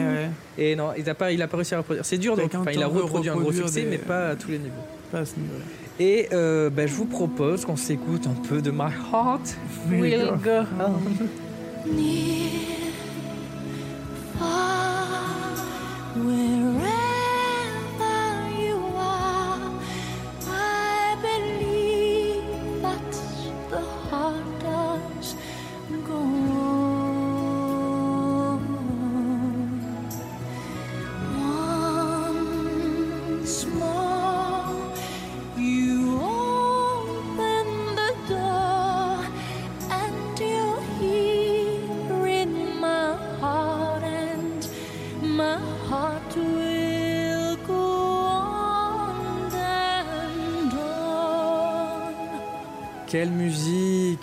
[0.57, 0.61] Eh.
[0.71, 2.05] Et non, il n'a pas, il a pas réussi à reproduire.
[2.05, 4.51] C'est dur, donc enfin, il a reproduit un gros succès, des- mais pas à tous
[4.51, 4.75] les niveaux.
[5.11, 5.63] Pas à ce niveau-là.
[5.99, 9.57] Et euh, ben, je vous propose qu'on s'écoute un peu de My Heart
[9.91, 10.93] Will Go Go On.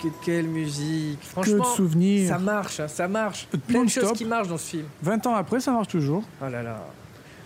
[0.09, 1.19] Musique, quelle musique.
[1.23, 2.29] Franchement, souvenirs.
[2.29, 3.47] Ça marche, hein, ça marche.
[3.67, 4.85] Plein de choses qui marchent dans ce film.
[5.03, 6.23] 20 ans après, ça marche toujours.
[6.41, 6.85] Oh là là.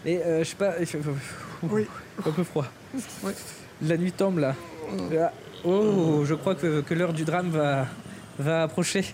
[0.05, 0.99] Mais euh, je sais pas, il fait
[1.64, 1.88] Oui.
[2.26, 2.66] un peu froid.
[3.82, 4.55] La nuit tombe là.
[5.20, 5.32] Ah,
[5.66, 7.88] Oh, je crois que, que l'heure du drame va,
[8.38, 9.05] va approcher.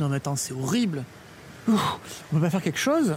[0.00, 1.04] Non mais attends, c'est horrible.
[1.68, 1.78] Ouh,
[2.32, 3.14] on va faire quelque chose?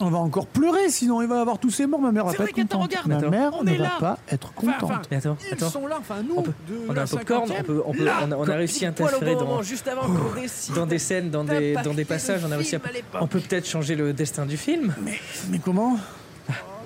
[0.00, 2.00] On va encore pleurer, sinon il va avoir tous ces morts.
[2.00, 2.82] Ma mère va pas être contente.
[2.84, 3.30] regarde, Ma attends.
[3.30, 3.96] mère On ne est va là.
[3.98, 4.74] pas être contente.
[4.82, 5.70] enfin, Mais attends, Ils attends.
[5.70, 6.36] sont là, enfin nous.
[6.36, 8.30] On peut- de on a la un popcorn, 50e, on peut, on peut, là, on
[8.32, 10.74] a, on a comme réussi à interférer dans, moment, juste avant qu'on récite.
[10.74, 12.42] dans des scènes, dans des, dans des passages.
[12.46, 12.80] On a réussi à,
[13.20, 14.94] on peut peut-être changer le destin du film.
[15.02, 15.18] Mais,
[15.50, 15.98] mais comment?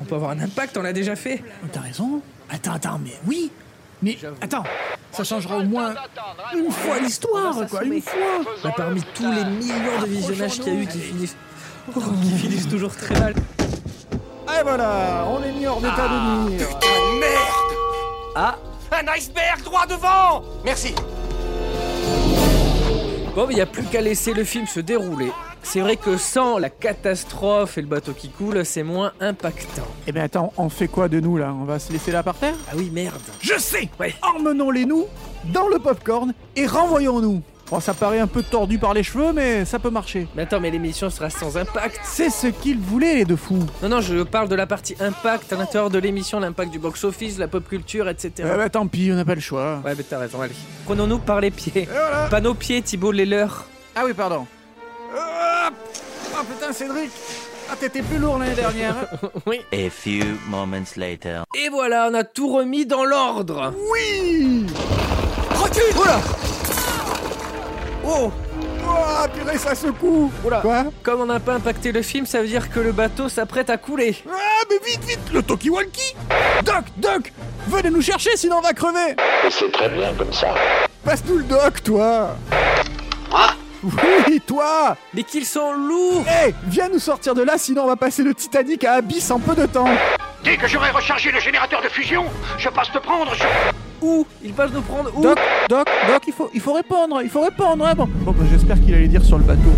[0.00, 1.42] On peut avoir un impact, on l'a déjà fait.
[1.70, 2.22] T'as raison.
[2.50, 3.50] Attends, attends, mais oui.
[4.02, 4.64] Mais attends,
[5.12, 5.94] ça changera au moins
[6.56, 8.18] une fois l'histoire, quoi, une fois.
[8.64, 11.36] Bah, parmi tous les millions de visionnages qu'il y a eu qui finissent,
[11.96, 13.34] oh, qui finissent toujours très mal.
[14.58, 16.68] Et voilà, on est mis hors d'état de nuire.
[18.34, 18.56] Ah
[18.92, 20.94] Un iceberg droit devant Merci.
[23.34, 25.32] Bon, il n'y a plus qu'à laisser le film se dérouler.
[25.62, 29.86] C'est vrai que sans la catastrophe et le bateau qui coule, c'est moins impactant.
[30.06, 31.54] Eh ben attends, on fait quoi de nous là?
[31.58, 32.56] On va se laisser là par terre?
[32.68, 33.22] Ah oui, merde.
[33.40, 33.88] Je sais
[34.22, 35.06] Emmenons-les nous
[35.44, 37.42] dans le popcorn et renvoyons-nous.
[37.70, 40.26] Bon, ça paraît un peu tordu par les cheveux, mais ça peut marcher.
[40.36, 41.98] Mais attends, mais l'émission sera sans impact.
[42.04, 43.64] C'est ce qu'ils voulaient, les deux fous.
[43.82, 47.38] Non, non, je parle de la partie impact à l'intérieur de l'émission, l'impact du box-office,
[47.38, 48.30] la pop culture, etc.
[48.40, 49.80] Eh ben tant pis, on n'a pas le choix.
[49.84, 50.52] Ouais, mais t'as raison, allez.
[50.84, 51.88] Prenons-nous par les pieds.
[51.90, 52.26] voilà.
[52.28, 53.64] Pas nos pieds, Thibault, les leurs.
[53.96, 54.46] Ah oui, pardon.
[55.16, 55.70] Ah
[56.50, 57.10] putain, Cédric
[57.70, 58.96] Ah, t'étais plus lourd l'année dernière.
[59.22, 59.28] hein.
[59.46, 59.60] oui.
[59.72, 61.44] A few moments later.
[61.54, 63.72] Et voilà, on a tout remis dans l'ordre.
[63.92, 64.66] Oui
[65.54, 66.20] Recule Voilà
[68.04, 68.30] Oh
[68.84, 70.60] Oh, purée, ça secoue Oula.
[70.60, 73.70] Quoi Comme on n'a pas impacté le film, ça veut dire que le bateau s'apprête
[73.70, 74.16] à couler.
[74.28, 76.14] Ah, mais vite, vite Le talkie-walkie
[76.64, 77.32] Doc, Doc
[77.68, 79.14] Venez nous chercher, sinon on va crever
[79.50, 80.54] C'est très bien comme ça.
[81.04, 82.36] Passe-nous le doc, toi
[83.82, 87.96] Oui, toi Mais qu'ils sont lourds Hé, viens nous sortir de là, sinon on va
[87.96, 89.88] passer le Titanic à Abyss en peu de temps
[90.44, 92.24] Dès que j'aurai rechargé le générateur de fusion,
[92.58, 93.32] je passe te prendre.
[93.34, 93.44] Je...
[94.00, 95.38] Où Ils passent nous prendre où Doc,
[95.68, 98.08] Doc, Doc, il faut, il faut répondre, il faut répondre, hein, bon.
[98.08, 99.70] Bon, bah, j'espère qu'il allait dire sur le bateau.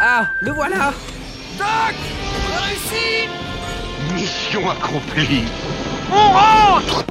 [0.00, 0.92] Ah le voilà
[1.58, 3.28] Doc On a réussi
[4.14, 5.44] Mission accomplie.
[6.12, 7.04] On rentre